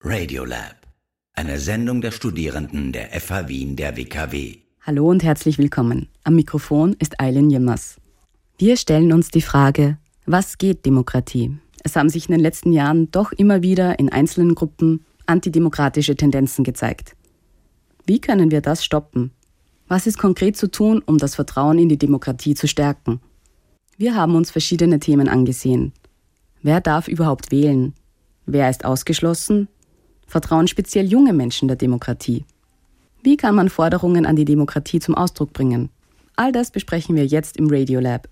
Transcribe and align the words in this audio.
Radiolab, 0.00 0.76
eine 1.32 1.58
Sendung 1.58 2.00
der 2.00 2.12
Studierenden 2.12 2.92
der 2.92 3.20
FH 3.20 3.48
Wien 3.48 3.74
der 3.74 3.96
WKW. 3.96 4.58
Hallo 4.82 5.10
und 5.10 5.24
herzlich 5.24 5.58
willkommen. 5.58 6.08
Am 6.22 6.36
Mikrofon 6.36 6.94
ist 7.00 7.20
Eileen 7.20 7.50
Jimmers. 7.50 7.96
Wir 8.58 8.76
stellen 8.76 9.12
uns 9.12 9.32
die 9.32 9.42
Frage, 9.42 9.98
was 10.24 10.56
geht 10.56 10.86
Demokratie? 10.86 11.58
Es 11.82 11.96
haben 11.96 12.10
sich 12.10 12.28
in 12.28 12.32
den 12.32 12.40
letzten 12.40 12.72
Jahren 12.72 13.10
doch 13.10 13.32
immer 13.32 13.62
wieder 13.62 13.98
in 13.98 14.08
einzelnen 14.08 14.54
Gruppen 14.54 15.04
antidemokratische 15.26 16.14
Tendenzen 16.14 16.62
gezeigt. 16.62 17.16
Wie 18.06 18.20
können 18.20 18.52
wir 18.52 18.60
das 18.60 18.84
stoppen? 18.84 19.32
Was 19.88 20.06
ist 20.06 20.16
konkret 20.16 20.56
zu 20.56 20.70
tun, 20.70 21.02
um 21.04 21.18
das 21.18 21.34
Vertrauen 21.34 21.80
in 21.80 21.88
die 21.88 21.98
Demokratie 21.98 22.54
zu 22.54 22.68
stärken? 22.68 23.20
Wir 23.96 24.14
haben 24.14 24.36
uns 24.36 24.52
verschiedene 24.52 25.00
Themen 25.00 25.28
angesehen. 25.28 25.92
Wer 26.62 26.80
darf 26.80 27.08
überhaupt 27.08 27.50
wählen? 27.50 27.94
Wer 28.46 28.70
ist 28.70 28.84
ausgeschlossen? 28.84 29.66
Vertrauen 30.28 30.68
speziell 30.68 31.06
junge 31.06 31.32
Menschen 31.32 31.66
der 31.66 31.76
Demokratie? 31.76 32.44
Wie 33.22 33.36
kann 33.36 33.56
man 33.56 33.68
Forderungen 33.68 34.26
an 34.26 34.36
die 34.36 34.44
Demokratie 34.44 35.00
zum 35.00 35.16
Ausdruck 35.16 35.52
bringen? 35.52 35.90
All 36.36 36.52
das 36.52 36.70
besprechen 36.70 37.16
wir 37.16 37.26
jetzt 37.26 37.56
im 37.56 37.68
Radiolab. 37.68 38.28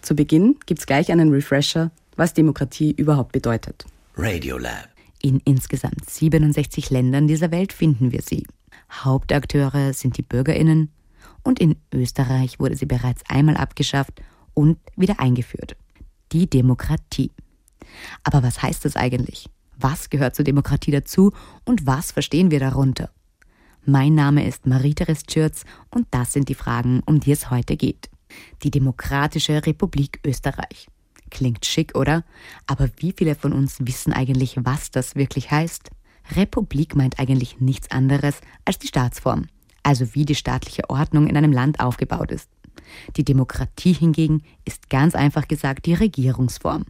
Zu 0.00 0.14
Beginn 0.14 0.56
gibt's 0.64 0.86
gleich 0.86 1.12
einen 1.12 1.30
Refresher, 1.30 1.90
was 2.16 2.32
Demokratie 2.32 2.92
überhaupt 2.92 3.32
bedeutet. 3.32 3.84
Radiolab. 4.16 4.88
In 5.20 5.42
insgesamt 5.44 6.08
67 6.08 6.88
Ländern 6.88 7.26
dieser 7.28 7.50
Welt 7.50 7.74
finden 7.74 8.12
wir 8.12 8.22
sie. 8.22 8.46
Hauptakteure 8.90 9.92
sind 9.92 10.16
die 10.16 10.22
Bürgerinnen 10.22 10.90
und 11.42 11.60
in 11.60 11.76
Österreich 11.92 12.58
wurde 12.58 12.76
sie 12.76 12.86
bereits 12.86 13.22
einmal 13.28 13.56
abgeschafft 13.56 14.22
und 14.54 14.78
wieder 14.96 15.20
eingeführt. 15.20 15.76
Die 16.32 16.48
Demokratie. 16.48 17.30
Aber 18.24 18.42
was 18.42 18.62
heißt 18.62 18.84
das 18.84 18.96
eigentlich? 18.96 19.48
Was 19.82 20.10
gehört 20.10 20.36
zur 20.36 20.44
Demokratie 20.44 20.90
dazu 20.90 21.32
und 21.64 21.86
was 21.86 22.12
verstehen 22.12 22.50
wir 22.50 22.60
darunter? 22.60 23.10
Mein 23.86 24.14
Name 24.14 24.46
ist 24.46 24.66
Marie-Therese 24.66 25.24
Schürz 25.30 25.64
und 25.90 26.06
das 26.10 26.34
sind 26.34 26.50
die 26.50 26.54
Fragen, 26.54 27.00
um 27.06 27.18
die 27.18 27.32
es 27.32 27.50
heute 27.50 27.78
geht. 27.78 28.10
Die 28.62 28.70
Demokratische 28.70 29.64
Republik 29.64 30.20
Österreich. 30.22 30.88
Klingt 31.30 31.64
schick, 31.64 31.96
oder? 31.96 32.24
Aber 32.66 32.90
wie 32.98 33.14
viele 33.16 33.34
von 33.34 33.54
uns 33.54 33.78
wissen 33.80 34.12
eigentlich, 34.12 34.56
was 34.60 34.90
das 34.90 35.16
wirklich 35.16 35.50
heißt? 35.50 35.88
Republik 36.36 36.94
meint 36.94 37.18
eigentlich 37.18 37.58
nichts 37.60 37.90
anderes 37.90 38.42
als 38.66 38.78
die 38.78 38.88
Staatsform, 38.88 39.46
also 39.82 40.14
wie 40.14 40.26
die 40.26 40.34
staatliche 40.34 40.90
Ordnung 40.90 41.26
in 41.26 41.38
einem 41.38 41.52
Land 41.52 41.80
aufgebaut 41.80 42.32
ist. 42.32 42.50
Die 43.16 43.24
Demokratie 43.24 43.94
hingegen 43.94 44.42
ist 44.66 44.90
ganz 44.90 45.14
einfach 45.14 45.48
gesagt 45.48 45.86
die 45.86 45.94
Regierungsform 45.94 46.84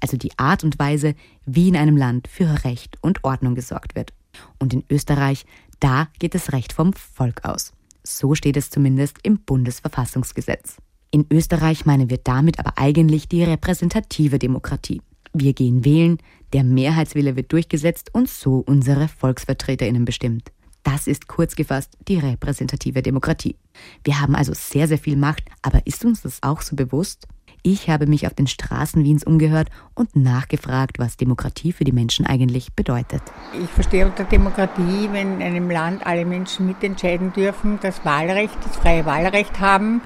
also 0.00 0.16
die 0.16 0.38
Art 0.38 0.64
und 0.64 0.78
Weise, 0.78 1.14
wie 1.44 1.68
in 1.68 1.76
einem 1.76 1.96
Land 1.96 2.28
für 2.28 2.64
Recht 2.64 2.98
und 3.00 3.24
Ordnung 3.24 3.54
gesorgt 3.54 3.94
wird. 3.94 4.12
Und 4.58 4.72
in 4.72 4.84
Österreich, 4.90 5.44
da 5.80 6.08
geht 6.18 6.34
das 6.34 6.52
Recht 6.52 6.72
vom 6.72 6.92
Volk 6.92 7.44
aus. 7.44 7.72
So 8.04 8.34
steht 8.34 8.56
es 8.56 8.70
zumindest 8.70 9.18
im 9.22 9.40
Bundesverfassungsgesetz. 9.40 10.76
In 11.10 11.26
Österreich 11.30 11.84
meinen 11.84 12.10
wir 12.10 12.18
damit 12.18 12.58
aber 12.58 12.78
eigentlich 12.78 13.28
die 13.28 13.44
repräsentative 13.44 14.38
Demokratie. 14.38 15.02
Wir 15.34 15.52
gehen 15.52 15.84
wählen, 15.84 16.18
der 16.52 16.64
Mehrheitswille 16.64 17.36
wird 17.36 17.52
durchgesetzt 17.52 18.10
und 18.12 18.28
so 18.28 18.62
unsere 18.66 19.08
Volksvertreterinnen 19.08 20.04
bestimmt. 20.04 20.50
Das 20.82 21.06
ist 21.06 21.28
kurz 21.28 21.54
gefasst 21.54 21.96
die 22.08 22.18
repräsentative 22.18 23.02
Demokratie. 23.02 23.56
Wir 24.04 24.20
haben 24.20 24.34
also 24.34 24.52
sehr, 24.54 24.88
sehr 24.88 24.98
viel 24.98 25.16
Macht, 25.16 25.44
aber 25.62 25.86
ist 25.86 26.04
uns 26.04 26.22
das 26.22 26.42
auch 26.42 26.60
so 26.60 26.76
bewusst? 26.76 27.28
Ich 27.64 27.88
habe 27.88 28.06
mich 28.06 28.26
auf 28.26 28.34
den 28.34 28.48
Straßen 28.48 29.04
Wiens 29.04 29.22
umgehört 29.22 29.68
und 29.94 30.16
nachgefragt, 30.16 30.98
was 30.98 31.16
Demokratie 31.16 31.72
für 31.72 31.84
die 31.84 31.92
Menschen 31.92 32.26
eigentlich 32.26 32.72
bedeutet. 32.72 33.22
Ich 33.62 33.70
verstehe 33.70 34.04
unter 34.04 34.24
Demokratie, 34.24 35.08
wenn 35.12 35.40
in 35.40 35.42
einem 35.42 35.70
Land 35.70 36.04
alle 36.04 36.24
Menschen 36.24 36.66
mitentscheiden 36.66 37.32
dürfen, 37.32 37.78
das 37.80 38.04
Wahlrecht, 38.04 38.56
das 38.64 38.76
freie 38.76 39.06
Wahlrecht 39.06 39.60
haben 39.60 40.00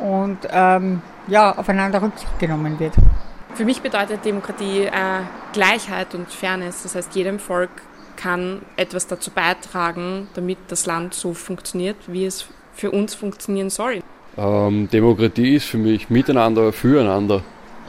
und 0.00 0.36
ähm, 0.50 1.00
ja, 1.28 1.56
aufeinander 1.56 2.02
Rücksicht 2.02 2.38
genommen 2.38 2.78
wird. 2.78 2.92
Für 3.54 3.64
mich 3.64 3.80
bedeutet 3.80 4.24
Demokratie 4.26 4.82
äh, 4.84 5.20
Gleichheit 5.54 6.14
und 6.14 6.28
Fairness. 6.28 6.82
Das 6.82 6.94
heißt, 6.94 7.14
jedem 7.14 7.38
Volk 7.38 7.70
kann 8.16 8.60
etwas 8.76 9.06
dazu 9.06 9.30
beitragen, 9.30 10.28
damit 10.34 10.58
das 10.68 10.84
Land 10.84 11.14
so 11.14 11.32
funktioniert, 11.32 11.96
wie 12.06 12.26
es 12.26 12.46
für 12.74 12.90
uns 12.90 13.14
funktionieren 13.14 13.70
soll. 13.70 14.02
Ähm, 14.36 14.88
Demokratie 14.90 15.56
ist 15.56 15.66
für 15.66 15.78
mich 15.78 16.10
Miteinander, 16.10 16.72
Füreinander. 16.72 17.42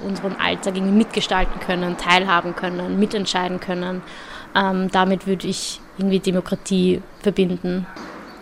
Unseren 0.05 0.35
Alltag 0.35 0.75
irgendwie 0.75 0.97
mitgestalten 0.97 1.59
können, 1.61 1.97
teilhaben 1.97 2.55
können, 2.55 2.99
mitentscheiden 2.99 3.59
können. 3.59 4.01
Ähm, 4.55 4.89
damit 4.91 5.25
würde 5.25 5.47
ich 5.47 5.79
irgendwie 5.97 6.19
Demokratie 6.19 7.01
verbinden. 7.21 7.87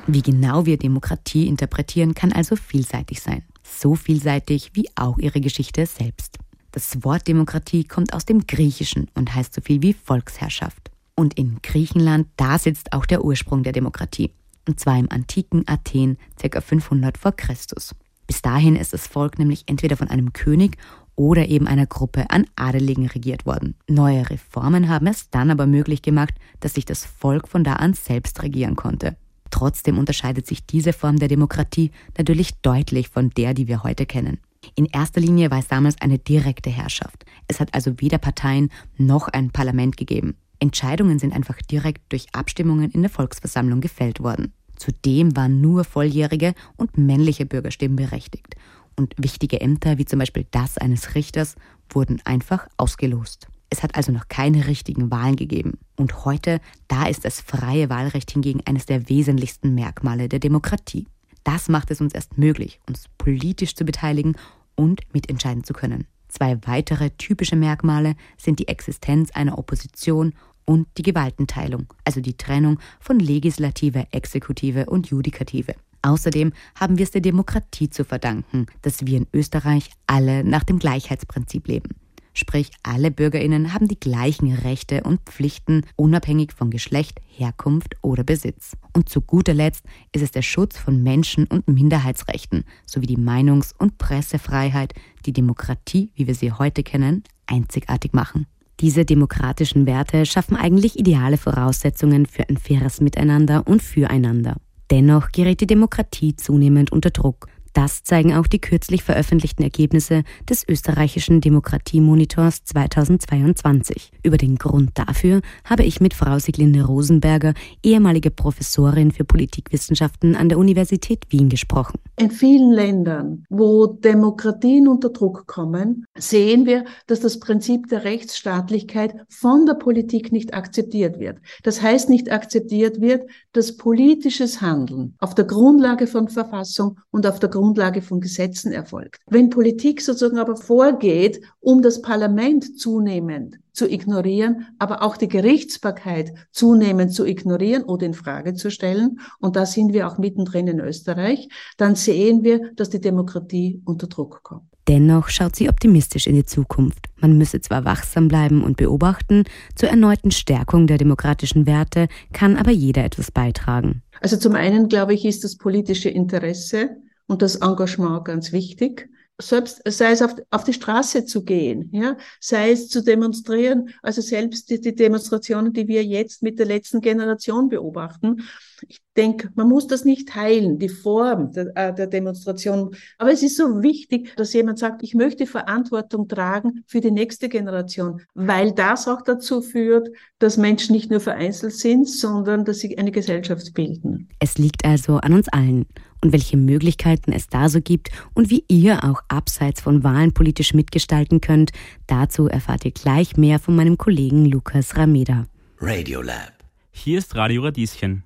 Wie 0.07 0.23
genau 0.23 0.65
wir 0.65 0.77
Demokratie 0.77 1.47
interpretieren, 1.47 2.15
kann 2.15 2.31
also 2.31 2.55
vielseitig 2.55 3.21
sein. 3.21 3.43
So 3.63 3.95
vielseitig 3.95 4.71
wie 4.73 4.89
auch 4.95 5.17
ihre 5.19 5.39
Geschichte 5.39 5.85
selbst. 5.85 6.37
Das 6.71 7.03
Wort 7.03 7.27
Demokratie 7.27 7.83
kommt 7.83 8.13
aus 8.13 8.25
dem 8.25 8.47
Griechischen 8.47 9.09
und 9.13 9.35
heißt 9.35 9.53
so 9.53 9.61
viel 9.61 9.81
wie 9.81 9.93
Volksherrschaft. 9.93 10.89
Und 11.15 11.37
in 11.37 11.59
Griechenland, 11.61 12.27
da 12.37 12.57
sitzt 12.57 12.93
auch 12.93 13.05
der 13.05 13.23
Ursprung 13.23 13.63
der 13.63 13.73
Demokratie 13.73 14.31
und 14.67 14.79
zwar 14.79 14.97
im 14.97 15.11
antiken 15.11 15.63
Athen 15.67 16.17
ca. 16.39 16.61
500 16.61 17.17
vor 17.17 17.31
Christus. 17.33 17.95
Bis 18.27 18.41
dahin 18.41 18.75
ist 18.75 18.93
das 18.93 19.07
Volk 19.07 19.39
nämlich 19.39 19.63
entweder 19.67 19.97
von 19.97 20.07
einem 20.07 20.33
König 20.33 20.77
oder 21.15 21.47
eben 21.47 21.67
einer 21.67 21.85
Gruppe 21.85 22.29
an 22.29 22.45
Adeligen 22.55 23.07
regiert 23.07 23.45
worden. 23.45 23.75
Neue 23.87 24.29
Reformen 24.29 24.89
haben 24.89 25.07
es 25.07 25.29
dann 25.29 25.51
aber 25.51 25.67
möglich 25.67 26.01
gemacht, 26.01 26.33
dass 26.59 26.75
sich 26.75 26.85
das 26.85 27.05
Volk 27.05 27.47
von 27.47 27.63
da 27.63 27.73
an 27.73 27.93
selbst 27.93 28.41
regieren 28.41 28.75
konnte. 28.75 29.17
Trotzdem 29.49 29.97
unterscheidet 29.97 30.47
sich 30.47 30.65
diese 30.65 30.93
Form 30.93 31.19
der 31.19 31.27
Demokratie 31.27 31.91
natürlich 32.17 32.53
deutlich 32.61 33.09
von 33.09 33.29
der, 33.31 33.53
die 33.53 33.67
wir 33.67 33.83
heute 33.83 34.05
kennen. 34.05 34.39
In 34.75 34.85
erster 34.85 35.19
Linie 35.19 35.51
war 35.51 35.59
es 35.59 35.67
damals 35.67 35.99
eine 36.01 36.19
direkte 36.19 36.69
Herrschaft. 36.69 37.25
Es 37.47 37.59
hat 37.59 37.73
also 37.73 37.99
weder 37.99 38.17
Parteien 38.17 38.69
noch 38.97 39.27
ein 39.27 39.51
Parlament 39.51 39.97
gegeben. 39.97 40.37
Entscheidungen 40.61 41.17
sind 41.17 41.33
einfach 41.33 41.57
direkt 41.63 42.13
durch 42.13 42.27
Abstimmungen 42.33 42.91
in 42.91 43.01
der 43.01 43.09
Volksversammlung 43.09 43.81
gefällt 43.81 44.21
worden. 44.21 44.53
Zudem 44.75 45.35
waren 45.35 45.59
nur 45.59 45.83
volljährige 45.83 46.53
und 46.77 46.97
männliche 46.97 47.45
Bürgerstimmen 47.47 47.95
berechtigt. 47.95 48.55
Und 48.95 49.15
wichtige 49.17 49.59
Ämter, 49.59 49.97
wie 49.97 50.05
zum 50.05 50.19
Beispiel 50.19 50.45
das 50.51 50.77
eines 50.77 51.15
Richters, 51.15 51.55
wurden 51.89 52.21
einfach 52.25 52.67
ausgelost. 52.77 53.47
Es 53.71 53.81
hat 53.81 53.95
also 53.95 54.11
noch 54.11 54.27
keine 54.27 54.67
richtigen 54.67 55.09
Wahlen 55.09 55.35
gegeben. 55.35 55.79
Und 55.95 56.25
heute, 56.25 56.59
da 56.87 57.07
ist 57.07 57.25
das 57.25 57.41
freie 57.41 57.89
Wahlrecht 57.89 58.29
hingegen 58.29 58.61
eines 58.65 58.85
der 58.85 59.09
wesentlichsten 59.09 59.73
Merkmale 59.73 60.29
der 60.29 60.39
Demokratie. 60.39 61.07
Das 61.43 61.69
macht 61.69 61.89
es 61.89 62.01
uns 62.01 62.13
erst 62.13 62.37
möglich, 62.37 62.79
uns 62.87 63.05
politisch 63.17 63.75
zu 63.75 63.83
beteiligen 63.83 64.35
und 64.75 65.01
mitentscheiden 65.13 65.63
zu 65.63 65.73
können. 65.73 66.05
Zwei 66.31 66.57
weitere 66.65 67.09
typische 67.11 67.57
Merkmale 67.57 68.15
sind 68.37 68.59
die 68.59 68.69
Existenz 68.69 69.31
einer 69.31 69.57
Opposition 69.57 70.33
und 70.71 70.87
die 70.97 71.03
Gewaltenteilung, 71.03 71.87
also 72.05 72.21
die 72.21 72.37
Trennung 72.37 72.79
von 73.01 73.19
Legislative, 73.19 74.07
Exekutive 74.11 74.85
und 74.85 75.07
Judikative. 75.07 75.75
Außerdem 76.01 76.53
haben 76.79 76.97
wir 76.97 77.03
es 77.03 77.11
der 77.11 77.19
Demokratie 77.19 77.89
zu 77.89 78.05
verdanken, 78.05 78.67
dass 78.81 79.05
wir 79.05 79.17
in 79.17 79.27
Österreich 79.33 79.89
alle 80.07 80.45
nach 80.45 80.63
dem 80.63 80.79
Gleichheitsprinzip 80.79 81.67
leben. 81.67 81.89
Sprich, 82.33 82.71
alle 82.83 83.11
Bürgerinnen 83.11 83.73
haben 83.73 83.89
die 83.89 83.99
gleichen 83.99 84.53
Rechte 84.53 85.03
und 85.03 85.19
Pflichten, 85.25 85.81
unabhängig 85.97 86.53
von 86.53 86.69
Geschlecht, 86.71 87.19
Herkunft 87.27 87.97
oder 88.01 88.23
Besitz. 88.23 88.77
Und 88.93 89.09
zu 89.09 89.19
guter 89.19 89.53
Letzt 89.53 89.83
ist 90.13 90.21
es 90.21 90.31
der 90.31 90.41
Schutz 90.41 90.77
von 90.77 91.03
Menschen- 91.03 91.47
und 91.47 91.67
Minderheitsrechten 91.67 92.63
sowie 92.85 93.07
die 93.07 93.17
Meinungs- 93.17 93.75
und 93.77 93.97
Pressefreiheit, 93.97 94.93
die 95.25 95.33
Demokratie, 95.33 96.11
wie 96.15 96.27
wir 96.27 96.35
sie 96.35 96.53
heute 96.53 96.83
kennen, 96.83 97.25
einzigartig 97.45 98.13
machen. 98.13 98.47
Diese 98.81 99.05
demokratischen 99.05 99.85
Werte 99.85 100.25
schaffen 100.25 100.57
eigentlich 100.57 100.97
ideale 100.97 101.37
Voraussetzungen 101.37 102.25
für 102.25 102.49
ein 102.49 102.57
faires 102.57 102.99
Miteinander 102.99 103.67
und 103.67 103.83
füreinander. 103.83 104.57
Dennoch 104.89 105.31
gerät 105.31 105.61
die 105.61 105.67
Demokratie 105.67 106.35
zunehmend 106.35 106.91
unter 106.91 107.11
Druck 107.11 107.47
das 107.73 108.03
zeigen 108.03 108.33
auch 108.33 108.47
die 108.47 108.59
kürzlich 108.59 109.03
veröffentlichten 109.03 109.63
Ergebnisse 109.63 110.23
des 110.49 110.67
österreichischen 110.67 111.39
Demokratiemonitors 111.39 112.63
2022. 112.65 114.11
Über 114.23 114.37
den 114.37 114.57
Grund 114.57 114.91
dafür 114.95 115.41
habe 115.63 115.83
ich 115.83 116.01
mit 116.01 116.13
Frau 116.13 116.37
Siglinde 116.39 116.83
Rosenberger, 116.83 117.53
ehemalige 117.81 118.29
Professorin 118.29 119.11
für 119.11 119.23
Politikwissenschaften 119.23 120.35
an 120.35 120.49
der 120.49 120.57
Universität 120.57 121.25
Wien 121.29 121.47
gesprochen. 121.47 121.99
In 122.17 122.31
vielen 122.31 122.71
Ländern, 122.71 123.45
wo 123.49 123.87
Demokratien 123.87 124.87
unter 124.87 125.09
Druck 125.09 125.47
kommen, 125.47 126.05
sehen 126.17 126.65
wir, 126.65 126.83
dass 127.07 127.21
das 127.21 127.39
Prinzip 127.39 127.87
der 127.87 128.03
Rechtsstaatlichkeit 128.03 129.15
von 129.29 129.65
der 129.65 129.75
Politik 129.75 130.31
nicht 130.31 130.53
akzeptiert 130.53 131.19
wird. 131.19 131.37
Das 131.63 131.81
heißt, 131.81 132.09
nicht 132.09 132.31
akzeptiert 132.31 132.99
wird, 132.99 133.29
dass 133.53 133.77
politisches 133.77 134.61
Handeln 134.61 135.15
auf 135.19 135.35
der 135.35 135.45
Grundlage 135.45 136.07
von 136.07 136.27
Verfassung 136.27 136.99
und 137.11 137.25
auf 137.25 137.39
der 137.39 137.49
Grundlage 137.49 137.60
Grundlage 137.61 138.01
von 138.01 138.21
Gesetzen 138.21 138.71
erfolgt. 138.71 139.21
Wenn 139.29 139.51
Politik 139.51 140.01
sozusagen 140.01 140.39
aber 140.39 140.55
vorgeht, 140.55 141.41
um 141.59 141.83
das 141.83 142.01
Parlament 142.01 142.79
zunehmend 142.79 143.59
zu 143.71 143.87
ignorieren, 143.87 144.65
aber 144.79 145.03
auch 145.03 145.15
die 145.15 145.27
Gerichtsbarkeit 145.27 146.33
zunehmend 146.51 147.13
zu 147.13 147.23
ignorieren 147.23 147.83
oder 147.83 148.07
in 148.07 148.15
Frage 148.15 148.55
zu 148.55 148.71
stellen, 148.71 149.19
und 149.39 149.55
da 149.55 149.67
sind 149.67 149.93
wir 149.93 150.07
auch 150.07 150.17
mittendrin 150.17 150.67
in 150.67 150.79
Österreich, 150.79 151.49
dann 151.77 151.93
sehen 151.93 152.43
wir, 152.43 152.71
dass 152.75 152.89
die 152.89 152.99
Demokratie 152.99 153.79
unter 153.85 154.07
Druck 154.07 154.41
kommt. 154.41 154.63
Dennoch 154.87 155.29
schaut 155.29 155.55
sie 155.55 155.69
optimistisch 155.69 156.25
in 156.25 156.35
die 156.35 156.45
Zukunft. 156.45 157.09
Man 157.17 157.37
müsse 157.37 157.61
zwar 157.61 157.85
wachsam 157.85 158.27
bleiben 158.27 158.63
und 158.63 158.75
beobachten, 158.77 159.43
zur 159.75 159.89
erneuten 159.89 160.31
Stärkung 160.31 160.87
der 160.87 160.97
demokratischen 160.97 161.67
Werte 161.67 162.07
kann 162.33 162.57
aber 162.57 162.71
jeder 162.71 163.05
etwas 163.05 163.29
beitragen. 163.29 164.01
Also 164.19 164.37
zum 164.37 164.55
einen, 164.55 164.89
glaube 164.89 165.13
ich, 165.13 165.25
ist 165.25 165.43
das 165.43 165.57
politische 165.57 166.09
Interesse 166.09 166.97
und 167.31 167.41
das 167.41 167.55
Engagement 167.55 168.25
ganz 168.25 168.51
wichtig 168.51 169.09
selbst 169.41 169.81
sei 169.85 170.11
es 170.11 170.21
auf, 170.21 170.35
auf 170.49 170.63
die 170.63 170.73
Straße 170.73 171.25
zu 171.25 171.43
gehen, 171.43 171.89
ja, 171.91 172.17
sei 172.39 172.71
es 172.71 172.87
zu 172.87 173.03
demonstrieren, 173.03 173.89
also 174.01 174.21
selbst 174.21 174.69
die, 174.69 174.79
die 174.79 174.95
Demonstrationen, 174.95 175.73
die 175.73 175.87
wir 175.87 176.03
jetzt 176.03 176.43
mit 176.43 176.59
der 176.59 176.65
letzten 176.65 177.01
Generation 177.01 177.69
beobachten. 177.69 178.43
Ich 178.87 178.99
denke, 179.15 179.49
man 179.55 179.69
muss 179.69 179.87
das 179.87 180.05
nicht 180.05 180.29
teilen, 180.29 180.79
die 180.79 180.89
Form 180.89 181.51
der, 181.51 181.71
äh, 181.75 181.93
der 181.93 182.07
Demonstration. 182.07 182.95
Aber 183.17 183.31
es 183.31 183.43
ist 183.43 183.57
so 183.57 183.83
wichtig, 183.83 184.35
dass 184.37 184.53
jemand 184.53 184.79
sagt, 184.79 185.03
ich 185.03 185.13
möchte 185.13 185.45
Verantwortung 185.45 186.27
tragen 186.27 186.83
für 186.87 186.99
die 186.99 187.11
nächste 187.11 187.47
Generation, 187.47 188.21
weil 188.33 188.71
das 188.71 189.07
auch 189.07 189.21
dazu 189.21 189.61
führt, 189.61 190.09
dass 190.39 190.57
Menschen 190.57 190.93
nicht 190.93 191.11
nur 191.11 191.19
vereinzelt 191.19 191.73
sind, 191.73 192.09
sondern 192.09 192.65
dass 192.65 192.79
sie 192.79 192.97
eine 192.97 193.11
Gesellschaft 193.11 193.73
bilden. 193.73 194.29
Es 194.39 194.57
liegt 194.57 194.83
also 194.83 195.17
an 195.17 195.33
uns 195.33 195.47
allen 195.49 195.85
und 196.21 196.33
welche 196.33 196.57
Möglichkeiten 196.57 197.31
es 197.31 197.47
da 197.47 197.69
so 197.69 197.81
gibt 197.81 198.09
und 198.33 198.49
wie 198.49 198.63
ihr 198.67 199.03
auch 199.03 199.21
abseits 199.27 199.81
von 199.81 200.03
Wahlen 200.03 200.33
politisch 200.33 200.73
mitgestalten 200.73 201.41
könnt, 201.41 201.71
dazu 202.07 202.47
erfahrt 202.47 202.85
ihr 202.85 202.91
gleich 202.91 203.37
mehr 203.37 203.59
von 203.59 203.75
meinem 203.75 203.97
Kollegen 203.97 204.45
Lukas 204.45 204.95
Rameda. 204.95 205.45
Radiolab. 205.79 206.53
Hier 206.91 207.17
ist 207.17 207.35
Radio 207.35 207.63
Radieschen. 207.63 208.23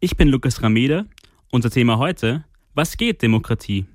Ich 0.00 0.16
bin 0.16 0.28
Lukas 0.28 0.62
Rameda. 0.62 1.06
Unser 1.50 1.70
Thema 1.70 1.98
heute: 1.98 2.44
Was 2.74 2.96
geht 2.96 3.22
Demokratie? 3.22 3.86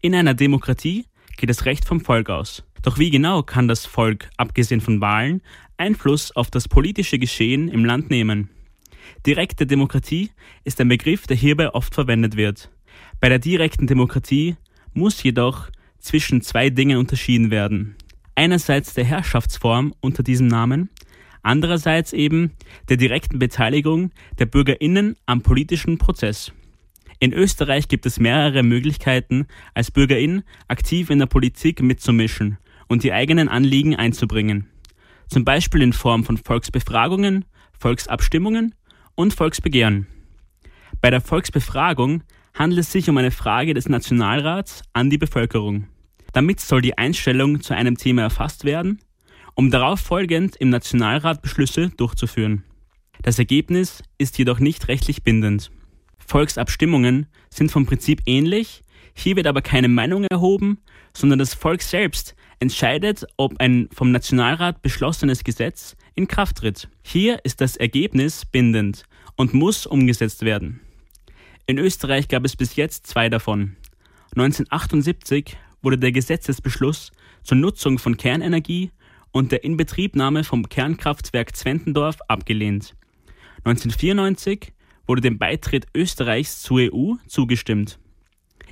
In 0.00 0.14
einer 0.14 0.34
Demokratie 0.34 1.06
geht 1.36 1.48
das 1.48 1.64
Recht 1.64 1.84
vom 1.84 2.00
Volk 2.00 2.28
aus. 2.28 2.64
Doch 2.82 2.98
wie 2.98 3.10
genau 3.10 3.44
kann 3.44 3.68
das 3.68 3.86
Volk, 3.86 4.28
abgesehen 4.36 4.80
von 4.80 5.00
Wahlen, 5.00 5.40
Einfluss 5.76 6.34
auf 6.34 6.50
das 6.50 6.66
politische 6.66 7.20
Geschehen 7.20 7.68
im 7.68 7.84
Land 7.84 8.10
nehmen? 8.10 8.50
Direkte 9.24 9.66
Demokratie 9.66 10.30
ist 10.64 10.80
ein 10.80 10.88
Begriff, 10.88 11.28
der 11.28 11.36
hierbei 11.36 11.72
oft 11.72 11.94
verwendet 11.94 12.36
wird. 12.36 12.71
Bei 13.22 13.28
der 13.28 13.38
direkten 13.38 13.86
Demokratie 13.86 14.56
muss 14.94 15.22
jedoch 15.22 15.70
zwischen 16.00 16.42
zwei 16.42 16.70
Dingen 16.70 16.98
unterschieden 16.98 17.52
werden. 17.52 17.94
Einerseits 18.34 18.94
der 18.94 19.04
Herrschaftsform 19.04 19.94
unter 20.00 20.24
diesem 20.24 20.48
Namen, 20.48 20.90
andererseits 21.40 22.12
eben 22.12 22.54
der 22.88 22.96
direkten 22.96 23.38
Beteiligung 23.38 24.10
der 24.40 24.46
Bürgerinnen 24.46 25.14
am 25.24 25.40
politischen 25.40 25.98
Prozess. 25.98 26.50
In 27.20 27.32
Österreich 27.32 27.86
gibt 27.86 28.06
es 28.06 28.18
mehrere 28.18 28.64
Möglichkeiten, 28.64 29.46
als 29.72 29.92
Bürgerin 29.92 30.42
aktiv 30.66 31.08
in 31.08 31.20
der 31.20 31.26
Politik 31.26 31.80
mitzumischen 31.80 32.58
und 32.88 33.04
die 33.04 33.12
eigenen 33.12 33.48
Anliegen 33.48 33.94
einzubringen. 33.94 34.66
Zum 35.28 35.44
Beispiel 35.44 35.82
in 35.82 35.92
Form 35.92 36.24
von 36.24 36.38
Volksbefragungen, 36.38 37.44
Volksabstimmungen 37.78 38.74
und 39.14 39.32
Volksbegehren. 39.32 40.08
Bei 41.00 41.10
der 41.10 41.20
Volksbefragung 41.20 42.24
handelt 42.54 42.80
es 42.80 42.92
sich 42.92 43.08
um 43.08 43.16
eine 43.16 43.30
Frage 43.30 43.74
des 43.74 43.88
Nationalrats 43.88 44.82
an 44.92 45.10
die 45.10 45.18
Bevölkerung. 45.18 45.88
Damit 46.32 46.60
soll 46.60 46.82
die 46.82 46.96
Einstellung 46.96 47.60
zu 47.60 47.74
einem 47.74 47.96
Thema 47.96 48.22
erfasst 48.22 48.64
werden, 48.64 49.00
um 49.54 49.70
darauf 49.70 50.00
folgend 50.00 50.56
im 50.56 50.70
Nationalrat 50.70 51.42
Beschlüsse 51.42 51.90
durchzuführen. 51.90 52.64
Das 53.22 53.38
Ergebnis 53.38 54.02
ist 54.18 54.38
jedoch 54.38 54.58
nicht 54.58 54.88
rechtlich 54.88 55.22
bindend. 55.22 55.70
Volksabstimmungen 56.18 57.26
sind 57.50 57.70
vom 57.70 57.86
Prinzip 57.86 58.22
ähnlich, 58.26 58.82
hier 59.14 59.36
wird 59.36 59.46
aber 59.46 59.60
keine 59.60 59.88
Meinung 59.88 60.24
erhoben, 60.24 60.78
sondern 61.14 61.38
das 61.38 61.54
Volk 61.54 61.82
selbst 61.82 62.34
entscheidet, 62.60 63.26
ob 63.36 63.60
ein 63.60 63.88
vom 63.92 64.10
Nationalrat 64.10 64.80
beschlossenes 64.82 65.44
Gesetz 65.44 65.96
in 66.14 66.28
Kraft 66.28 66.58
tritt. 66.58 66.88
Hier 67.02 67.40
ist 67.44 67.60
das 67.60 67.76
Ergebnis 67.76 68.46
bindend 68.46 69.04
und 69.36 69.52
muss 69.52 69.86
umgesetzt 69.86 70.42
werden. 70.42 70.80
In 71.66 71.78
Österreich 71.78 72.26
gab 72.26 72.44
es 72.44 72.56
bis 72.56 72.74
jetzt 72.74 73.06
zwei 73.06 73.28
davon. 73.28 73.76
1978 74.34 75.56
wurde 75.80 75.96
der 75.96 76.10
Gesetzesbeschluss 76.10 77.12
zur 77.44 77.56
Nutzung 77.56 77.98
von 77.98 78.16
Kernenergie 78.16 78.90
und 79.30 79.52
der 79.52 79.62
Inbetriebnahme 79.62 80.42
vom 80.42 80.68
Kernkraftwerk 80.68 81.54
Zwentendorf 81.54 82.18
abgelehnt. 82.26 82.96
1994 83.64 84.72
wurde 85.06 85.20
dem 85.20 85.38
Beitritt 85.38 85.86
Österreichs 85.94 86.62
zur 86.62 86.78
EU 86.92 87.14
zugestimmt. 87.28 88.00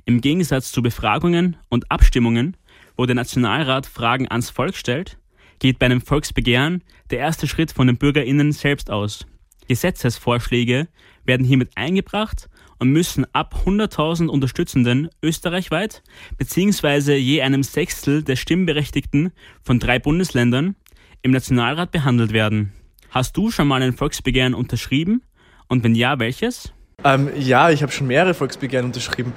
Im 0.04 0.20
Gegensatz 0.20 0.72
zu 0.72 0.82
Befragungen 0.82 1.56
und 1.68 1.90
Abstimmungen, 1.92 2.56
wo 2.96 3.06
der 3.06 3.14
Nationalrat 3.14 3.86
Fragen 3.86 4.28
ans 4.28 4.50
Volk 4.50 4.74
stellt, 4.74 5.16
geht 5.60 5.78
bei 5.78 5.86
einem 5.86 6.00
Volksbegehren 6.00 6.82
der 7.10 7.20
erste 7.20 7.46
Schritt 7.46 7.70
von 7.70 7.86
den 7.86 7.98
BürgerInnen 7.98 8.50
selbst 8.50 8.90
aus. 8.90 9.26
Gesetzesvorschläge 9.68 10.88
werden 11.24 11.46
hiermit 11.46 11.70
eingebracht 11.76 12.49
und 12.80 12.90
müssen 12.90 13.26
ab 13.32 13.62
100.000 13.64 14.26
Unterstützenden 14.26 15.10
österreichweit 15.22 16.02
beziehungsweise 16.38 17.14
je 17.14 17.42
einem 17.42 17.62
Sechstel 17.62 18.24
der 18.24 18.36
Stimmberechtigten 18.36 19.32
von 19.62 19.78
drei 19.78 19.98
Bundesländern 19.98 20.74
im 21.22 21.30
Nationalrat 21.30 21.92
behandelt 21.92 22.32
werden. 22.32 22.72
Hast 23.10 23.36
du 23.36 23.50
schon 23.50 23.68
mal 23.68 23.82
ein 23.82 23.92
Volksbegehren 23.92 24.54
unterschrieben? 24.54 25.22
Und 25.68 25.84
wenn 25.84 25.94
ja, 25.94 26.18
welches? 26.18 26.72
Ähm, 27.04 27.28
ja, 27.36 27.70
ich 27.70 27.82
habe 27.82 27.92
schon 27.92 28.06
mehrere 28.06 28.34
Volksbegehren 28.34 28.86
unterschrieben. 28.86 29.32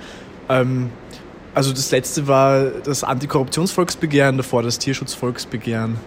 Ähm, 0.48 0.90
also 1.54 1.72
das 1.72 1.92
letzte 1.92 2.28
war 2.28 2.66
das 2.84 3.04
Antikorruptionsvolksbegehren, 3.04 4.38
davor 4.38 4.64
das 4.64 4.80
Tierschutzvolksbegehren 4.80 5.98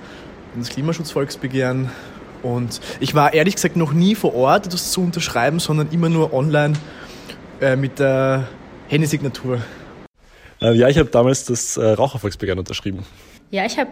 und 0.55 0.61
das 0.61 0.71
Klimaschutzvolksbegehren. 0.71 1.91
Und 2.43 2.81
ich 3.01 3.15
war 3.15 3.35
ehrlich 3.35 3.57
gesagt 3.57 3.77
noch 3.77 3.93
nie 3.93 4.15
vor 4.15 4.35
Ort, 4.35 4.73
das 4.73 4.91
zu 4.91 5.03
unterschreiben, 5.03 5.59
sondern 5.59 5.91
immer 5.91 6.09
nur 6.09 6.33
online 6.33 6.75
äh, 7.61 7.77
mit 7.77 7.99
der 7.99 8.49
Handysignatur. 8.89 9.61
Äh, 10.61 10.75
ja, 10.75 10.89
ich 10.89 10.99
habe 10.99 11.09
damals 11.11 11.45
das 11.45 11.77
äh, 11.77 11.85
Rauchervolksbegehren 11.85 12.59
unterschrieben. 12.59 13.05
Ja, 13.51 13.67
ich 13.67 13.79
habe 13.79 13.91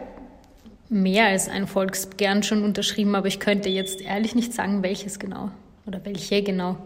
mehr 0.88 1.26
als 1.26 1.48
ein 1.48 1.66
Volksbegehren 1.66 2.42
schon 2.42 2.64
unterschrieben, 2.64 3.14
aber 3.14 3.26
ich 3.26 3.40
könnte 3.40 3.68
jetzt 3.68 4.00
ehrlich 4.00 4.34
nicht 4.34 4.52
sagen, 4.52 4.82
welches 4.82 5.18
genau 5.18 5.50
oder 5.86 6.04
welche 6.04 6.42
genau. 6.42 6.76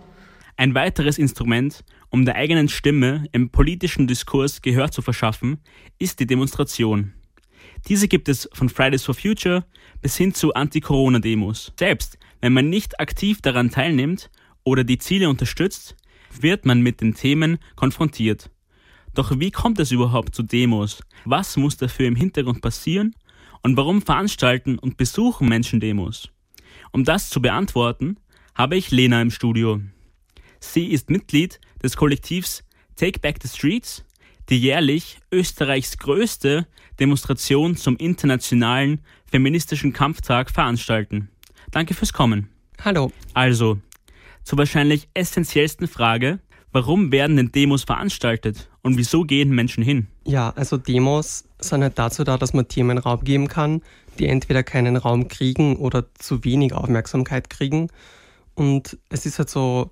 Ein 0.56 0.74
weiteres 0.74 1.18
Instrument, 1.18 1.84
um 2.10 2.24
der 2.24 2.34
eigenen 2.34 2.68
Stimme 2.68 3.26
im 3.32 3.50
politischen 3.50 4.06
Diskurs 4.06 4.60
Gehör 4.62 4.90
zu 4.90 5.02
verschaffen, 5.02 5.58
ist 5.98 6.20
die 6.20 6.26
Demonstration. 6.26 7.12
Diese 7.86 8.08
gibt 8.08 8.28
es 8.28 8.48
von 8.52 8.68
Fridays 8.68 9.04
for 9.04 9.14
Future 9.14 9.64
bis 10.02 10.16
hin 10.16 10.34
zu 10.34 10.54
Anti-Corona-Demos. 10.54 11.72
Selbst 11.78 12.18
wenn 12.40 12.52
man 12.52 12.68
nicht 12.68 12.98
aktiv 13.00 13.40
daran 13.40 13.70
teilnimmt 13.70 14.30
oder 14.64 14.84
die 14.84 14.98
Ziele 14.98 15.28
unterstützt, 15.28 15.96
wird 16.40 16.66
man 16.66 16.80
mit 16.80 17.00
den 17.00 17.14
Themen 17.14 17.58
konfrontiert. 17.76 18.50
Doch 19.14 19.38
wie 19.38 19.50
kommt 19.50 19.78
es 19.80 19.90
überhaupt 19.90 20.34
zu 20.34 20.42
Demos? 20.42 21.02
Was 21.24 21.56
muss 21.56 21.76
dafür 21.76 22.06
im 22.06 22.16
Hintergrund 22.16 22.62
passieren? 22.62 23.14
Und 23.62 23.76
warum 23.76 24.02
veranstalten 24.02 24.78
und 24.78 24.96
besuchen 24.96 25.48
Menschen 25.48 25.80
Demos? 25.80 26.28
Um 26.92 27.04
das 27.04 27.28
zu 27.28 27.42
beantworten, 27.42 28.16
habe 28.54 28.76
ich 28.76 28.90
Lena 28.90 29.20
im 29.20 29.30
Studio. 29.30 29.80
Sie 30.60 30.86
ist 30.86 31.10
Mitglied 31.10 31.60
des 31.82 31.96
Kollektivs 31.96 32.64
Take 32.96 33.20
Back 33.20 33.38
the 33.42 33.48
Streets, 33.48 34.04
die 34.48 34.58
jährlich 34.58 35.18
Österreichs 35.30 35.98
größte 35.98 36.66
Demonstration 36.98 37.76
zum 37.76 37.96
internationalen 37.96 39.00
feministischen 39.26 39.92
Kampftag 39.92 40.50
veranstalten. 40.50 41.28
Danke 41.70 41.94
fürs 41.94 42.12
Kommen. 42.12 42.48
Hallo. 42.84 43.12
Also, 43.34 43.80
zur 44.48 44.56
wahrscheinlich 44.56 45.10
essentiellsten 45.12 45.88
Frage, 45.88 46.38
warum 46.72 47.12
werden 47.12 47.36
denn 47.36 47.52
Demos 47.52 47.84
veranstaltet 47.84 48.70
und 48.80 48.96
wieso 48.96 49.24
gehen 49.24 49.50
Menschen 49.50 49.84
hin? 49.84 50.06
Ja, 50.24 50.54
also 50.56 50.78
Demos 50.78 51.44
sind 51.60 51.82
halt 51.82 51.98
dazu 51.98 52.24
da, 52.24 52.38
dass 52.38 52.54
man 52.54 52.66
Themen 52.66 52.96
Raum 52.96 53.22
geben 53.24 53.48
kann, 53.48 53.82
die 54.18 54.26
entweder 54.26 54.62
keinen 54.62 54.96
Raum 54.96 55.28
kriegen 55.28 55.76
oder 55.76 56.06
zu 56.14 56.44
wenig 56.44 56.72
Aufmerksamkeit 56.72 57.50
kriegen. 57.50 57.88
Und 58.54 58.96
es 59.10 59.26
ist 59.26 59.38
halt 59.38 59.50
so, 59.50 59.90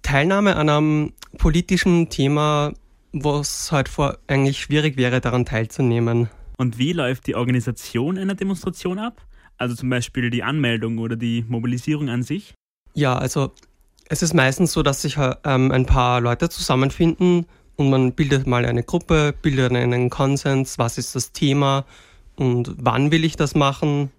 Teilnahme 0.00 0.56
an 0.56 0.70
einem 0.70 1.12
politischen 1.36 2.08
Thema, 2.08 2.72
wo 3.12 3.38
es 3.38 3.70
halt 3.70 3.90
vor 3.90 4.16
eigentlich 4.28 4.60
schwierig 4.60 4.96
wäre, 4.96 5.20
daran 5.20 5.44
teilzunehmen. 5.44 6.30
Und 6.56 6.78
wie 6.78 6.94
läuft 6.94 7.26
die 7.26 7.34
Organisation 7.34 8.16
einer 8.16 8.34
Demonstration 8.34 8.98
ab? 8.98 9.20
Also 9.58 9.74
zum 9.74 9.90
Beispiel 9.90 10.30
die 10.30 10.42
Anmeldung 10.42 10.96
oder 10.96 11.16
die 11.16 11.44
Mobilisierung 11.46 12.08
an 12.08 12.22
sich? 12.22 12.54
Ja, 12.94 13.16
also 13.16 13.52
Es 14.08 14.22
ist 14.22 14.34
meistens 14.34 14.72
so, 14.72 14.82
dass 14.82 15.02
sich 15.02 15.16
ähm, 15.16 15.70
ein 15.70 15.86
paar 15.86 16.20
Leute 16.20 16.50
zusammenfinden 16.50 17.46
und 17.76 17.88
man 17.88 18.12
bildet 18.12 18.46
mal 18.46 18.66
eine 18.66 18.82
Gruppe, 18.82 19.34
bildet 19.40 19.72
einen 19.72 20.10
Konsens, 20.10 20.78
was 20.78 20.98
ist 20.98 21.14
das 21.14 21.32
Thema 21.32 21.86
und 22.36 22.74
wann 22.76 23.10
will 23.10 23.24
ich 23.24 23.36
das 23.36 23.54
machen. 23.54 24.10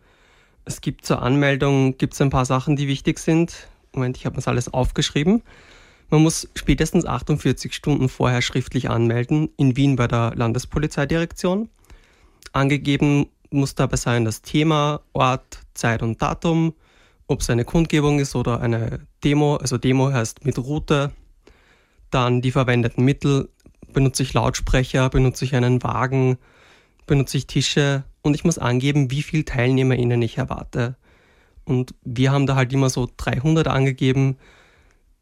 Es 0.66 0.82
gibt 0.82 1.06
zur 1.06 1.22
Anmeldung 1.22 1.98
gibt's 1.98 2.22
ein 2.22 2.32
paar 2.32 2.46
Sachen, 2.46 2.76
die 2.76 2.88
wichtig 2.88 3.20
sind. 3.20 3.68
Moment, 3.94 4.18
ich 4.18 4.26
habe 4.26 4.36
das 4.36 4.48
alles 4.48 4.74
aufgeschrieben. 4.74 5.44
Man 6.10 6.24
muss 6.24 6.50
spätestens 6.56 7.06
48 7.06 7.74
Stunden 7.74 8.10
vorher 8.10 8.42
schriftlich 8.42 8.90
anmelden 8.90 9.50
in 9.58 9.76
Wien 9.76 9.96
bei 9.96 10.08
der 10.08 10.34
Landespolizeidirektion. 10.36 11.70
Angegeben 12.52 13.28
muss 13.52 13.76
dabei 13.76 13.98
sein 13.98 14.26
das 14.26 14.42
Thema, 14.42 15.02
Ort, 15.14 15.60
Zeit 15.76 16.02
und 16.02 16.22
Datum, 16.22 16.74
ob 17.28 17.42
es 17.42 17.50
eine 17.50 17.66
Kundgebung 17.66 18.20
ist 18.20 18.36
oder 18.36 18.62
eine 18.62 19.00
Demo. 19.24 19.56
Also 19.56 19.78
Demo 19.78 20.12
heißt 20.12 20.46
mit 20.46 20.58
Route. 20.58 21.12
Dann 22.10 22.42
die 22.42 22.52
verwendeten 22.52 23.04
Mittel. 23.04 23.50
Benutze 23.92 24.24
ich 24.24 24.34
Lautsprecher, 24.34 25.10
benutze 25.10 25.46
ich 25.46 25.56
einen 25.56 25.84
Wagen, 25.84 26.38
benutze 27.06 27.38
ich 27.38 27.46
Tische 27.46 28.04
und 28.24 28.34
ich 28.34 28.44
muss 28.44 28.58
angeben, 28.58 29.12
wie 29.12 29.22
viele 29.22 29.46
TeilnehmerInnen 29.46 30.22
ich 30.24 30.38
erwarte. 30.38 30.96
Und 31.66 31.94
wir 32.04 32.32
haben 32.32 32.48
da 32.48 32.56
halt 32.56 32.74
immer 32.74 32.90
so 32.90 33.08
300 33.18 33.68
angegeben, 33.68 34.38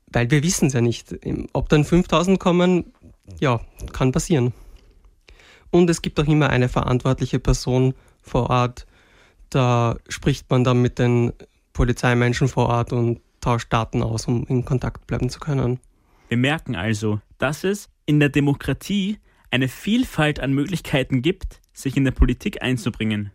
weil 0.07 0.31
wir 0.31 0.43
wissen 0.43 0.67
es 0.67 0.73
ja 0.73 0.81
nicht. 0.81 1.15
Ob 1.53 1.69
dann 1.69 1.83
5000 1.83 2.39
kommen, 2.39 2.93
ja, 3.39 3.59
kann 3.91 4.11
passieren. 4.11 4.53
Und 5.69 5.89
es 5.89 6.01
gibt 6.01 6.19
auch 6.19 6.27
immer 6.27 6.49
eine 6.49 6.69
verantwortliche 6.69 7.39
Person 7.39 7.93
vor 8.21 8.49
Ort. 8.49 8.85
Da 9.49 9.97
spricht 10.07 10.49
man 10.49 10.63
dann 10.63 10.81
mit 10.81 10.99
den 10.99 11.33
Polizeimenschen 11.73 12.47
vor 12.47 12.67
Ort 12.67 12.93
und 12.93 13.21
tauscht 13.39 13.71
Daten 13.71 14.03
aus, 14.03 14.27
um 14.27 14.45
in 14.47 14.65
Kontakt 14.65 15.07
bleiben 15.07 15.29
zu 15.29 15.39
können. 15.39 15.79
Wir 16.29 16.37
merken 16.37 16.75
also, 16.75 17.19
dass 17.37 17.63
es 17.63 17.89
in 18.05 18.19
der 18.19 18.29
Demokratie 18.29 19.17
eine 19.49 19.67
Vielfalt 19.67 20.39
an 20.39 20.53
Möglichkeiten 20.53 21.21
gibt, 21.21 21.59
sich 21.73 21.97
in 21.97 22.05
der 22.05 22.11
Politik 22.11 22.61
einzubringen. 22.61 23.31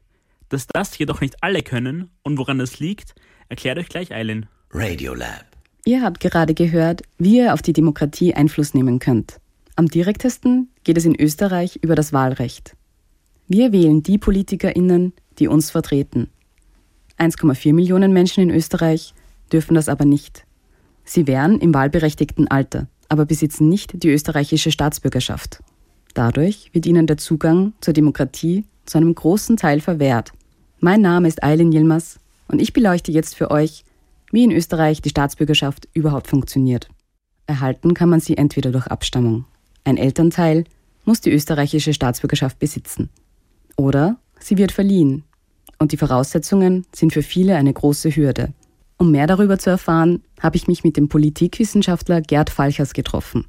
Dass 0.49 0.67
das 0.67 0.97
jedoch 0.97 1.21
nicht 1.21 1.43
alle 1.43 1.63
können 1.63 2.11
und 2.23 2.39
woran 2.39 2.59
das 2.59 2.79
liegt, 2.79 3.15
erklärt 3.49 3.79
euch 3.79 3.89
gleich 3.89 4.13
Eileen. 4.13 4.47
Radiolab. 4.71 5.45
Ihr 5.85 6.03
habt 6.03 6.21
gerade 6.21 6.55
gehört, 6.55 7.03
wie 7.19 7.39
ihr 7.39 7.55
auf 7.55 7.63
die 7.63 7.73
Demokratie 7.73 8.35
Einfluss 8.35 8.75
nehmen 8.75 8.99
könnt. 8.99 9.41
Am 9.77 9.89
direktesten 9.89 10.71
geht 10.85 10.97
es 10.97 11.05
in 11.05 11.15
Österreich 11.15 11.77
über 11.83 11.95
das 11.95 12.13
Wahlrecht. 12.13 12.77
Wir 13.47 13.73
wählen 13.73 14.03
die 14.03 14.19
PolitikerInnen, 14.19 15.13
die 15.39 15.49
uns 15.49 15.71
vertreten. 15.71 16.31
1,4 17.19 17.73
Millionen 17.73 18.13
Menschen 18.13 18.43
in 18.43 18.51
Österreich 18.51 19.15
dürfen 19.53 19.75
das 19.75 19.89
aber 19.89 20.05
nicht. 20.05 20.45
Sie 21.05 21.27
wären 21.27 21.61
im 21.61 21.73
wahlberechtigten 21.73 22.49
Alter, 22.49 22.89
aber 23.09 23.27
besitzen 23.27 23.69
nicht 23.69 24.03
die 24.03 24.11
österreichische 24.11 24.71
Staatsbürgerschaft. 24.71 25.63
Dadurch 26.15 26.71
wird 26.73 26.87
ihnen 26.87 27.07
der 27.07 27.17
Zugang 27.17 27.75
zur 27.81 27.95
Demokratie 27.95 28.65
zu 28.85 28.99
einem 28.99 29.15
großen 29.15 29.57
Teil 29.57 29.81
verwehrt. 29.81 30.33
Mein 30.81 31.01
Name 31.01 31.29
ist 31.29 31.43
Eileen 31.43 31.73
Yilmaz 31.73 32.19
und 32.49 32.61
ich 32.61 32.73
beleuchte 32.73 33.13
jetzt 33.13 33.35
für 33.35 33.51
euch, 33.51 33.85
wie 34.33 34.45
in 34.45 34.53
Österreich 34.53 35.01
die 35.01 35.11
Staatsbürgerschaft 35.11 35.89
überhaupt 35.95 36.27
funktioniert. 36.27 36.89
Erhalten 37.47 37.95
kann 37.95 38.09
man 38.09 38.21
sie 38.21 38.37
entweder 38.37 38.73
durch 38.73 38.87
Abstammung. 38.89 39.45
Ein 39.85 39.97
Elternteil 39.97 40.65
muss 41.05 41.21
die 41.21 41.31
österreichische 41.31 41.95
Staatsbürgerschaft 41.95 42.59
besitzen. 42.59 43.09
Oder 43.77 44.17
sie 44.41 44.59
wird 44.59 44.73
verliehen. 44.73 45.25
Und 45.79 45.93
die 45.93 45.97
Voraussetzungen 45.97 46.87
sind 46.95 47.13
für 47.13 47.23
viele 47.23 47.57
eine 47.57 47.73
große 47.73 48.11
Hürde. 48.11 48.53
Um 48.99 49.11
mehr 49.11 49.27
darüber 49.27 49.59
zu 49.59 49.71
erfahren, 49.71 50.23
habe 50.41 50.57
ich 50.57 50.69
mich 50.69 50.85
mit 50.85 50.97
dem 50.97 51.09
Politikwissenschaftler 51.09 52.23
Gerd 52.23 52.51
Falchers 52.51 52.95
getroffen. 52.95 53.45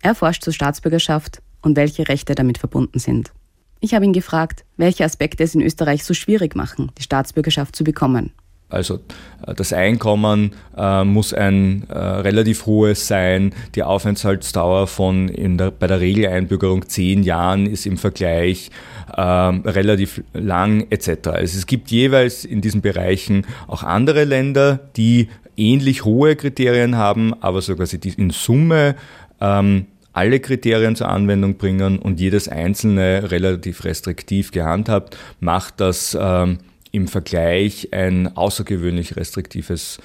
Er 0.00 0.14
forscht 0.14 0.44
zur 0.44 0.52
Staatsbürgerschaft 0.52 1.42
und 1.62 1.76
welche 1.76 2.08
Rechte 2.08 2.34
damit 2.34 2.58
verbunden 2.58 3.00
sind. 3.00 3.32
Ich 3.80 3.94
habe 3.94 4.04
ihn 4.04 4.12
gefragt, 4.12 4.64
welche 4.76 5.04
Aspekte 5.04 5.42
es 5.42 5.54
in 5.54 5.62
Österreich 5.62 6.04
so 6.04 6.14
schwierig 6.14 6.54
machen, 6.54 6.92
die 6.98 7.02
Staatsbürgerschaft 7.02 7.74
zu 7.74 7.84
bekommen. 7.84 8.32
Also 8.70 9.00
äh, 9.46 9.54
das 9.54 9.72
Einkommen 9.72 10.52
äh, 10.76 11.04
muss 11.04 11.32
ein 11.32 11.84
äh, 11.88 11.98
relativ 11.98 12.66
hohes 12.66 13.06
sein. 13.06 13.52
Die 13.74 13.82
Aufenthaltsdauer 13.82 14.86
von 14.86 15.28
in 15.28 15.58
der, 15.58 15.70
bei 15.70 15.86
der 15.86 16.00
Regeleinbürgerung 16.00 16.88
zehn 16.88 17.22
Jahren 17.22 17.66
ist 17.66 17.86
im 17.86 17.96
Vergleich 17.96 18.70
äh, 19.16 19.20
relativ 19.20 20.22
lang 20.34 20.86
etc. 20.90 21.28
Also 21.28 21.58
es 21.58 21.66
gibt 21.66 21.90
jeweils 21.90 22.44
in 22.44 22.60
diesen 22.60 22.80
Bereichen 22.80 23.46
auch 23.66 23.82
andere 23.82 24.24
Länder, 24.24 24.80
die 24.96 25.28
ähnlich 25.56 26.04
hohe 26.04 26.36
Kriterien 26.36 26.96
haben, 26.96 27.34
aber 27.42 27.62
sogar 27.62 27.86
sie 27.86 27.98
in 28.16 28.30
Summe 28.30 28.94
ähm, 29.40 29.86
alle 30.12 30.40
Kriterien 30.40 30.96
zur 30.96 31.08
Anwendung 31.08 31.56
bringen 31.58 31.98
und 31.98 32.20
jedes 32.20 32.48
einzelne 32.48 33.30
relativ 33.30 33.84
restriktiv 33.84 34.50
gehandhabt, 34.50 35.16
macht 35.40 35.80
das 35.80 36.16
ähm, 36.20 36.58
im 36.92 37.08
Vergleich 37.08 37.92
ein 37.92 38.36
außergewöhnlich 38.36 39.16
restriktives 39.16 39.98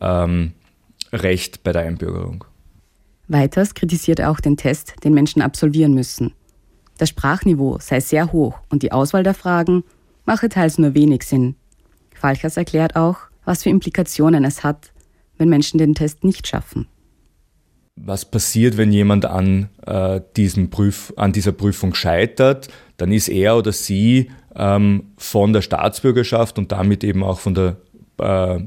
ähm, 0.00 0.52
Recht 1.12 1.62
bei 1.62 1.72
der 1.72 1.82
Einbürgerung. 1.82 2.44
Weiters 3.28 3.74
kritisiert 3.74 4.18
er 4.18 4.30
auch 4.30 4.40
den 4.40 4.56
Test, 4.56 4.94
den 5.04 5.14
Menschen 5.14 5.42
absolvieren 5.42 5.94
müssen. 5.94 6.32
Das 6.98 7.08
Sprachniveau 7.08 7.78
sei 7.80 8.00
sehr 8.00 8.32
hoch 8.32 8.58
und 8.68 8.82
die 8.82 8.92
Auswahl 8.92 9.22
der 9.22 9.34
Fragen 9.34 9.84
mache 10.26 10.48
teils 10.48 10.78
nur 10.78 10.94
wenig 10.94 11.22
Sinn. 11.22 11.54
Falchers 12.14 12.56
erklärt 12.56 12.96
auch, 12.96 13.18
was 13.44 13.62
für 13.62 13.70
Implikationen 13.70 14.44
es 14.44 14.62
hat, 14.62 14.92
wenn 15.38 15.48
Menschen 15.48 15.78
den 15.78 15.94
Test 15.94 16.24
nicht 16.24 16.46
schaffen 16.46 16.86
was 18.04 18.24
passiert, 18.24 18.76
wenn 18.76 18.92
jemand 18.92 19.26
an, 19.26 19.68
äh, 19.86 20.20
diesem 20.36 20.70
Prüf, 20.70 21.12
an 21.16 21.32
dieser 21.32 21.52
Prüfung 21.52 21.94
scheitert, 21.94 22.68
dann 23.00 23.12
ist 23.12 23.28
er 23.28 23.56
oder 23.56 23.72
sie 23.72 24.30
ähm, 24.54 25.04
von 25.16 25.52
der 25.52 25.62
Staatsbürgerschaft 25.62 26.58
und 26.58 26.72
damit 26.72 27.04
eben 27.04 27.22
auch 27.22 27.38
von 27.38 27.54
der, 27.54 27.76
äh, 28.18 28.60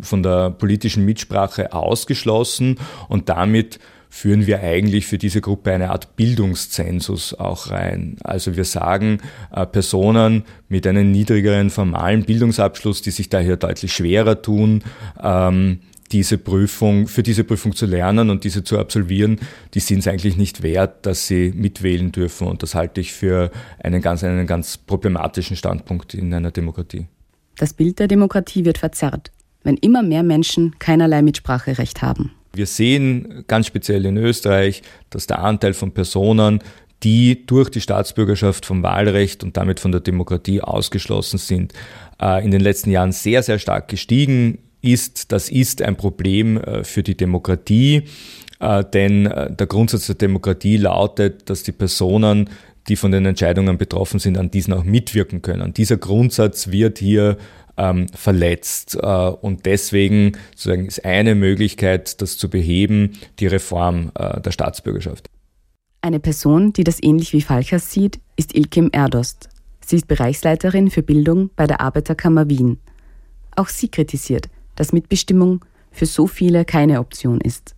von 0.00 0.22
der 0.22 0.50
politischen 0.50 1.04
Mitsprache 1.04 1.72
ausgeschlossen 1.72 2.78
und 3.08 3.28
damit 3.28 3.78
führen 4.14 4.46
wir 4.46 4.60
eigentlich 4.60 5.06
für 5.06 5.18
diese 5.18 5.40
Gruppe 5.40 5.72
eine 5.72 5.90
Art 5.90 6.14
Bildungszensus 6.14 7.34
auch 7.34 7.72
rein. 7.72 8.16
Also 8.22 8.56
wir 8.56 8.64
sagen, 8.64 9.18
äh, 9.52 9.66
Personen 9.66 10.44
mit 10.68 10.86
einem 10.86 11.10
niedrigeren 11.10 11.68
formalen 11.68 12.22
Bildungsabschluss, 12.22 13.02
die 13.02 13.10
sich 13.10 13.28
daher 13.28 13.56
deutlich 13.56 13.92
schwerer 13.92 14.40
tun, 14.40 14.84
ähm, 15.20 15.80
diese 16.14 16.38
Prüfung, 16.38 17.08
für 17.08 17.24
diese 17.24 17.42
Prüfung 17.42 17.74
zu 17.74 17.86
lernen 17.86 18.30
und 18.30 18.44
diese 18.44 18.62
zu 18.62 18.78
absolvieren, 18.78 19.40
die 19.74 19.80
sind 19.80 19.98
es 19.98 20.06
eigentlich 20.06 20.36
nicht 20.36 20.62
wert, 20.62 21.04
dass 21.06 21.26
sie 21.26 21.52
mitwählen 21.52 22.12
dürfen. 22.12 22.46
Und 22.46 22.62
das 22.62 22.76
halte 22.76 23.00
ich 23.00 23.12
für 23.12 23.50
einen 23.82 24.00
ganz, 24.00 24.22
einen 24.22 24.46
ganz 24.46 24.78
problematischen 24.78 25.56
Standpunkt 25.56 26.14
in 26.14 26.32
einer 26.32 26.52
Demokratie. 26.52 27.08
Das 27.56 27.72
Bild 27.72 27.98
der 27.98 28.06
Demokratie 28.06 28.64
wird 28.64 28.78
verzerrt, 28.78 29.32
wenn 29.64 29.76
immer 29.76 30.04
mehr 30.04 30.22
Menschen 30.22 30.78
keinerlei 30.78 31.20
Mitspracherecht 31.20 32.00
haben. 32.00 32.30
Wir 32.52 32.66
sehen 32.66 33.42
ganz 33.48 33.66
speziell 33.66 34.06
in 34.06 34.16
Österreich, 34.16 34.82
dass 35.10 35.26
der 35.26 35.40
Anteil 35.40 35.74
von 35.74 35.90
Personen, 35.90 36.60
die 37.02 37.44
durch 37.44 37.70
die 37.70 37.80
Staatsbürgerschaft 37.80 38.66
vom 38.66 38.84
Wahlrecht 38.84 39.42
und 39.42 39.56
damit 39.56 39.80
von 39.80 39.90
der 39.90 40.00
Demokratie 40.00 40.60
ausgeschlossen 40.60 41.38
sind, 41.38 41.72
äh, 42.22 42.44
in 42.44 42.52
den 42.52 42.60
letzten 42.60 42.92
Jahren 42.92 43.10
sehr, 43.10 43.42
sehr 43.42 43.58
stark 43.58 43.88
gestiegen 43.88 44.58
ist, 44.84 45.32
das 45.32 45.48
ist 45.48 45.82
ein 45.82 45.96
Problem 45.96 46.58
äh, 46.58 46.84
für 46.84 47.02
die 47.02 47.16
Demokratie, 47.16 48.04
äh, 48.60 48.84
denn 48.84 49.26
äh, 49.26 49.54
der 49.54 49.66
Grundsatz 49.66 50.06
der 50.06 50.16
Demokratie 50.16 50.76
lautet, 50.76 51.48
dass 51.48 51.62
die 51.62 51.72
Personen, 51.72 52.50
die 52.88 52.96
von 52.96 53.10
den 53.10 53.24
Entscheidungen 53.24 53.78
betroffen 53.78 54.20
sind, 54.20 54.36
an 54.36 54.50
diesen 54.50 54.74
auch 54.74 54.84
mitwirken 54.84 55.42
können. 55.42 55.72
Dieser 55.72 55.96
Grundsatz 55.96 56.70
wird 56.70 56.98
hier 56.98 57.38
ähm, 57.76 58.06
verletzt 58.14 58.94
und 58.94 59.66
deswegen 59.66 60.32
sozusagen 60.54 60.86
ist 60.86 61.04
eine 61.04 61.34
Möglichkeit, 61.34 62.20
das 62.20 62.36
zu 62.36 62.48
beheben, 62.48 63.12
die 63.40 63.46
Reform 63.46 64.12
der 64.14 64.52
Staatsbürgerschaft. 64.52 65.28
Eine 66.02 66.20
Person, 66.20 66.74
die 66.74 66.84
das 66.84 67.02
ähnlich 67.02 67.32
wie 67.32 67.40
Falchers 67.40 67.90
sieht, 67.90 68.20
ist 68.36 68.54
Ilkim 68.54 68.90
Erdost. 68.92 69.48
Sie 69.84 69.96
ist 69.96 70.06
Bereichsleiterin 70.06 70.90
für 70.90 71.02
Bildung 71.02 71.50
bei 71.56 71.66
der 71.66 71.80
Arbeiterkammer 71.80 72.48
Wien. 72.48 72.78
Auch 73.56 73.68
sie 73.68 73.88
kritisiert, 73.88 74.48
dass 74.76 74.92
Mitbestimmung 74.92 75.64
für 75.90 76.06
so 76.06 76.26
viele 76.26 76.64
keine 76.64 77.00
Option 77.00 77.40
ist. 77.40 77.74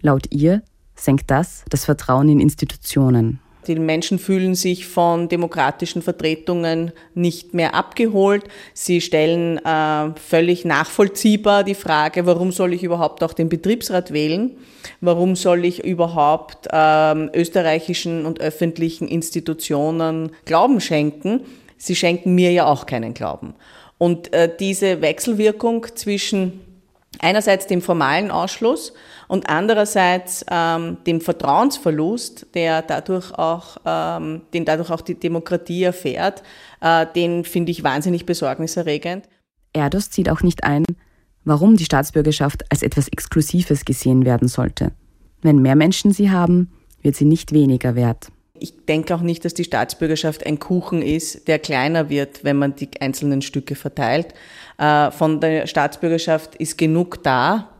Laut 0.00 0.26
ihr 0.30 0.62
senkt 0.94 1.30
das 1.30 1.64
das 1.68 1.84
Vertrauen 1.84 2.28
in 2.28 2.40
Institutionen. 2.40 3.40
Die 3.68 3.74
Menschen 3.78 4.18
fühlen 4.18 4.54
sich 4.54 4.86
von 4.86 5.28
demokratischen 5.28 6.00
Vertretungen 6.00 6.92
nicht 7.14 7.52
mehr 7.52 7.74
abgeholt. 7.74 8.44
Sie 8.72 9.02
stellen 9.02 9.58
äh, 9.58 10.10
völlig 10.16 10.64
nachvollziehbar 10.64 11.64
die 11.64 11.74
Frage, 11.74 12.24
warum 12.24 12.50
soll 12.50 12.72
ich 12.72 12.82
überhaupt 12.82 13.22
auch 13.22 13.34
den 13.34 13.50
Betriebsrat 13.50 14.12
wählen? 14.12 14.52
Warum 15.02 15.36
soll 15.36 15.66
ich 15.66 15.84
überhaupt 15.84 16.66
äh, 16.72 17.38
österreichischen 17.38 18.24
und 18.24 18.40
öffentlichen 18.40 19.06
Institutionen 19.06 20.30
Glauben 20.46 20.80
schenken? 20.80 21.42
Sie 21.76 21.94
schenken 21.94 22.34
mir 22.34 22.52
ja 22.52 22.66
auch 22.66 22.86
keinen 22.86 23.12
Glauben. 23.12 23.54
Und 23.98 24.32
äh, 24.32 24.50
diese 24.58 25.02
Wechselwirkung 25.02 25.86
zwischen 25.94 26.60
einerseits 27.20 27.66
dem 27.66 27.82
formalen 27.82 28.30
Ausschluss 28.30 28.92
und 29.26 29.48
andererseits 29.48 30.44
ähm, 30.50 30.98
dem 31.06 31.20
Vertrauensverlust, 31.20 32.46
der 32.54 32.82
dadurch 32.82 33.32
auch, 33.32 33.78
ähm, 33.84 34.42
den 34.54 34.64
dadurch 34.64 34.90
auch 34.90 35.00
die 35.00 35.18
Demokratie 35.18 35.82
erfährt, 35.82 36.42
äh, 36.80 37.06
den 37.14 37.44
finde 37.44 37.72
ich 37.72 37.82
wahnsinnig 37.82 38.24
besorgniserregend. 38.24 39.28
Erdos 39.72 40.10
zieht 40.10 40.30
auch 40.30 40.42
nicht 40.42 40.64
ein, 40.64 40.84
warum 41.44 41.76
die 41.76 41.84
Staatsbürgerschaft 41.84 42.64
als 42.70 42.82
etwas 42.82 43.08
Exklusives 43.08 43.84
gesehen 43.84 44.24
werden 44.24 44.48
sollte. 44.48 44.92
Wenn 45.42 45.58
mehr 45.58 45.76
Menschen 45.76 46.12
sie 46.12 46.30
haben, 46.30 46.70
wird 47.02 47.16
sie 47.16 47.24
nicht 47.24 47.52
weniger 47.52 47.94
wert. 47.94 48.28
Ich 48.60 48.86
denke 48.86 49.14
auch 49.14 49.20
nicht, 49.20 49.44
dass 49.44 49.54
die 49.54 49.64
Staatsbürgerschaft 49.64 50.46
ein 50.46 50.58
Kuchen 50.58 51.02
ist, 51.02 51.48
der 51.48 51.58
kleiner 51.58 52.08
wird, 52.08 52.44
wenn 52.44 52.56
man 52.56 52.76
die 52.76 52.88
einzelnen 53.00 53.42
Stücke 53.42 53.74
verteilt. 53.74 54.34
Äh, 54.78 55.10
von 55.10 55.40
der 55.40 55.66
Staatsbürgerschaft 55.66 56.54
ist 56.56 56.78
genug 56.78 57.22
da. 57.22 57.70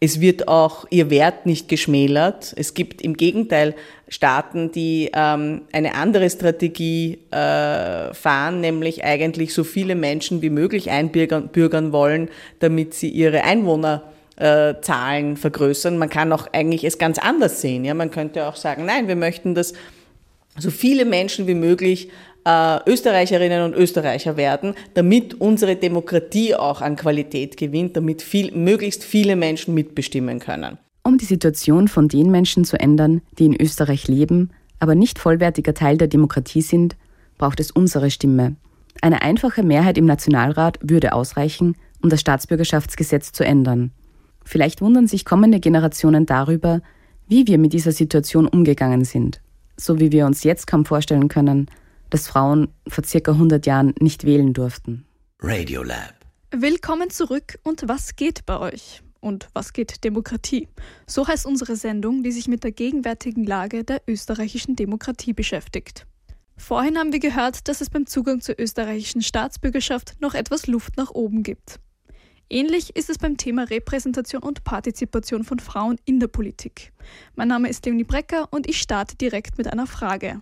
Es 0.00 0.20
wird 0.20 0.48
auch 0.48 0.84
ihr 0.90 1.08
Wert 1.08 1.46
nicht 1.46 1.68
geschmälert. 1.68 2.52
Es 2.56 2.74
gibt 2.74 3.00
im 3.00 3.16
Gegenteil 3.16 3.74
Staaten, 4.08 4.70
die 4.70 5.10
ähm, 5.14 5.62
eine 5.72 5.94
andere 5.94 6.28
Strategie 6.28 7.20
äh, 7.30 8.12
fahren, 8.12 8.60
nämlich 8.60 9.02
eigentlich 9.02 9.54
so 9.54 9.64
viele 9.64 9.94
Menschen 9.94 10.42
wie 10.42 10.50
möglich 10.50 10.90
einbürgern 10.90 11.92
wollen, 11.92 12.28
damit 12.58 12.92
sie 12.94 13.08
ihre 13.08 13.44
Einwohner 13.44 14.02
äh, 14.36 14.74
Zahlen 14.80 15.36
vergrößern. 15.36 15.98
Man 15.98 16.08
kann 16.08 16.32
auch 16.32 16.46
eigentlich 16.52 16.84
es 16.84 16.98
ganz 16.98 17.18
anders 17.18 17.60
sehen. 17.60 17.84
Ja, 17.84 17.94
man 17.94 18.10
könnte 18.10 18.46
auch 18.46 18.56
sagen, 18.56 18.84
nein, 18.84 19.08
wir 19.08 19.16
möchten, 19.16 19.54
dass 19.54 19.74
so 20.58 20.70
viele 20.70 21.04
Menschen 21.04 21.46
wie 21.46 21.54
möglich 21.54 22.10
äh, 22.44 22.78
Österreicherinnen 22.88 23.62
und 23.62 23.74
Österreicher 23.74 24.36
werden, 24.36 24.74
damit 24.94 25.40
unsere 25.40 25.76
Demokratie 25.76 26.54
auch 26.54 26.80
an 26.80 26.96
Qualität 26.96 27.56
gewinnt, 27.56 27.96
damit 27.96 28.22
viel, 28.22 28.52
möglichst 28.52 29.04
viele 29.04 29.36
Menschen 29.36 29.74
mitbestimmen 29.74 30.38
können. 30.38 30.78
Um 31.02 31.18
die 31.18 31.24
Situation 31.24 31.88
von 31.88 32.08
den 32.08 32.30
Menschen 32.30 32.64
zu 32.64 32.78
ändern, 32.78 33.20
die 33.38 33.46
in 33.46 33.60
Österreich 33.60 34.08
leben, 34.08 34.50
aber 34.80 34.94
nicht 34.94 35.18
vollwertiger 35.18 35.74
Teil 35.74 35.98
der 35.98 36.08
Demokratie 36.08 36.62
sind, 36.62 36.96
braucht 37.38 37.60
es 37.60 37.70
unsere 37.70 38.10
Stimme. 38.10 38.56
Eine 39.00 39.22
einfache 39.22 39.62
Mehrheit 39.62 39.98
im 39.98 40.06
Nationalrat 40.06 40.78
würde 40.82 41.12
ausreichen, 41.12 41.76
um 42.02 42.10
das 42.10 42.20
Staatsbürgerschaftsgesetz 42.20 43.32
zu 43.32 43.44
ändern. 43.44 43.90
Vielleicht 44.44 44.80
wundern 44.80 45.06
sich 45.06 45.24
kommende 45.24 45.60
Generationen 45.60 46.26
darüber, 46.26 46.80
wie 47.26 47.46
wir 47.46 47.58
mit 47.58 47.72
dieser 47.72 47.92
Situation 47.92 48.46
umgegangen 48.46 49.04
sind, 49.04 49.40
so 49.76 49.98
wie 49.98 50.12
wir 50.12 50.26
uns 50.26 50.44
jetzt 50.44 50.66
kaum 50.66 50.84
vorstellen 50.84 51.28
können, 51.28 51.70
dass 52.10 52.28
Frauen 52.28 52.68
vor 52.86 53.04
circa 53.04 53.32
100 53.32 53.66
Jahren 53.66 53.94
nicht 53.98 54.24
wählen 54.24 54.52
durften. 54.52 55.04
Radiolab. 55.40 56.14
Willkommen 56.52 57.10
zurück 57.10 57.58
und 57.64 57.88
was 57.88 58.14
geht 58.16 58.46
bei 58.46 58.58
euch? 58.58 59.02
Und 59.20 59.48
was 59.54 59.72
geht 59.72 60.04
Demokratie? 60.04 60.68
So 61.06 61.26
heißt 61.26 61.46
unsere 61.46 61.76
Sendung, 61.76 62.22
die 62.22 62.30
sich 62.30 62.46
mit 62.46 62.62
der 62.62 62.72
gegenwärtigen 62.72 63.44
Lage 63.44 63.82
der 63.82 64.02
österreichischen 64.06 64.76
Demokratie 64.76 65.32
beschäftigt. 65.32 66.06
Vorhin 66.56 66.98
haben 66.98 67.12
wir 67.12 67.20
gehört, 67.20 67.66
dass 67.68 67.80
es 67.80 67.90
beim 67.90 68.06
Zugang 68.06 68.40
zur 68.42 68.56
österreichischen 68.58 69.22
Staatsbürgerschaft 69.22 70.20
noch 70.20 70.34
etwas 70.34 70.66
Luft 70.66 70.96
nach 70.96 71.10
oben 71.10 71.42
gibt. 71.42 71.80
Ähnlich 72.54 72.94
ist 72.94 73.10
es 73.10 73.18
beim 73.18 73.36
Thema 73.36 73.64
Repräsentation 73.64 74.40
und 74.40 74.62
Partizipation 74.62 75.42
von 75.42 75.58
Frauen 75.58 75.96
in 76.04 76.20
der 76.20 76.28
Politik. 76.28 76.92
Mein 77.34 77.48
Name 77.48 77.68
ist 77.68 77.84
Leonie 77.84 78.04
Brecker 78.04 78.46
und 78.52 78.68
ich 78.68 78.80
starte 78.80 79.16
direkt 79.16 79.58
mit 79.58 79.66
einer 79.66 79.88
Frage. 79.88 80.40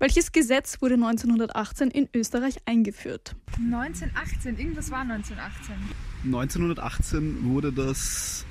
Welches 0.00 0.32
Gesetz 0.32 0.82
wurde 0.82 0.94
1918 0.94 1.92
in 1.92 2.08
Österreich 2.12 2.56
eingeführt? 2.66 3.36
1918, 3.56 4.58
irgendwas 4.58 4.90
war 4.90 5.02
1918. 5.02 5.76
1918 6.24 7.44
wurde 7.44 7.72
das 7.72 8.44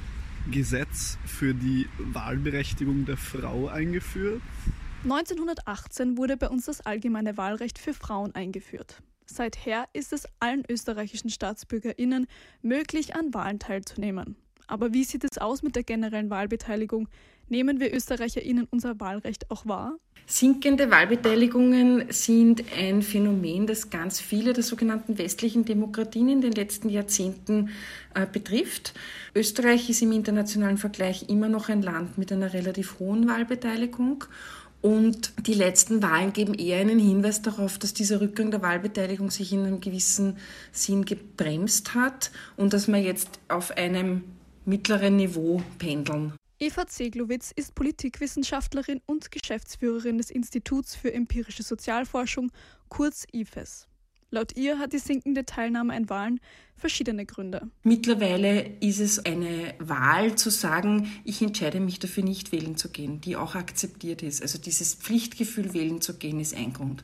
Gesetz 0.50 1.18
für 1.26 1.54
die 1.54 1.90
Wahlberechtigung 1.98 3.04
der 3.04 3.18
Frau 3.18 3.68
eingeführt. 3.68 4.42
1918 5.04 6.18
wurde 6.18 6.38
bei 6.38 6.48
uns 6.48 6.68
das 6.68 6.80
allgemeine 6.80 7.36
Wahlrecht 7.36 7.80
für 7.80 7.94
Frauen 7.94 8.34
eingeführt. 8.34 9.04
Seither 9.34 9.88
ist 9.94 10.14
es 10.14 10.28
allen 10.40 10.64
österreichischen 10.70 11.32
StaatsbürgerInnen 11.32 12.28
möglich, 12.62 13.16
an 13.16 13.34
Wahlen 13.34 13.58
teilzunehmen. 13.58 14.36
Aber 14.68 14.94
wie 14.94 15.04
sieht 15.04 15.24
es 15.24 15.40
aus 15.40 15.64
mit 15.64 15.76
der 15.76 15.84
generellen 15.84 16.30
Wahlbeteiligung? 16.30 17.10
Nehmen 17.50 17.80
wir 17.80 17.94
ÖsterreicherInnen 17.94 18.68
unser 18.70 19.00
Wahlrecht 19.00 19.50
auch 19.50 19.66
wahr? 19.66 19.98
Sinkende 20.26 20.90
Wahlbeteiligungen 20.90 22.06
sind 22.10 22.64
ein 22.78 23.02
Phänomen, 23.02 23.68
das 23.68 23.90
ganz 23.90 24.22
viele 24.22 24.54
der 24.54 24.64
sogenannten 24.64 25.18
westlichen 25.18 25.66
Demokratien 25.66 26.30
in 26.30 26.42
den 26.42 26.54
letzten 26.54 26.88
Jahrzehnten 26.88 27.72
äh, 28.14 28.26
betrifft. 28.26 28.94
Österreich 29.36 29.90
ist 29.90 30.02
im 30.02 30.14
internationalen 30.14 30.78
Vergleich 30.78 31.28
immer 31.28 31.50
noch 31.50 31.68
ein 31.70 31.82
Land 31.82 32.18
mit 32.18 32.32
einer 32.32 32.54
relativ 32.54 33.00
hohen 33.00 33.28
Wahlbeteiligung. 33.28 34.24
Und 34.84 35.48
die 35.48 35.54
letzten 35.54 36.04
Wahlen 36.04 36.34
geben 36.34 36.54
eher 36.56 36.82
einen 36.82 37.00
Hinweis 37.00 37.42
darauf, 37.42 37.80
dass 37.80 37.94
dieser 37.94 38.20
Rückgang 38.20 38.52
der 38.52 38.62
Wahlbeteiligung 38.62 39.32
sich 39.32 39.54
in 39.54 39.66
einem 39.66 39.80
gewissen 39.80 40.38
Sinn 40.74 41.06
gebremst 41.06 41.96
hat 41.96 42.32
und 42.58 42.74
dass 42.74 42.90
wir 42.90 42.98
jetzt 42.98 43.40
auf 43.48 43.72
einem 43.72 44.26
mittleren 44.66 45.16
Niveau 45.16 45.64
pendeln. 45.80 46.34
Eva 46.60 46.86
Zeglowitz 46.86 47.54
ist 47.56 47.76
Politikwissenschaftlerin 47.76 49.00
und 49.06 49.32
Geschäftsführerin 49.32 50.18
des 50.18 50.30
Instituts 50.30 50.96
für 50.96 51.14
empirische 51.14 51.64
Sozialforschung, 51.64 52.52
kurz 52.90 53.26
IFES. 53.32 53.88
Laut 54.34 54.58
ihr 54.58 54.80
hat 54.80 54.94
die 54.94 54.98
sinkende 54.98 55.46
Teilnahme 55.46 55.94
an 55.94 56.10
Wahlen 56.10 56.40
verschiedene 56.76 57.24
Gründe. 57.24 57.70
Mittlerweile 57.84 58.66
ist 58.80 59.00
es 59.00 59.24
eine 59.24 59.76
Wahl 59.78 60.34
zu 60.34 60.50
sagen, 60.50 61.12
ich 61.24 61.44
entscheide 61.44 61.80
mich 61.80 62.00
dafür 62.00 62.24
nicht 62.24 62.52
wählen 62.52 62.76
zu 62.76 62.90
gehen, 62.90 63.22
die 63.22 63.36
auch 63.36 63.54
akzeptiert 63.54 64.24
ist. 64.24 64.42
Also 64.42 64.58
dieses 64.58 64.96
Pflichtgefühl 64.96 65.76
wählen 65.76 66.02
zu 66.02 66.18
gehen 66.18 66.40
ist 66.40 66.56
ein 66.56 66.74
Grund. 66.74 67.04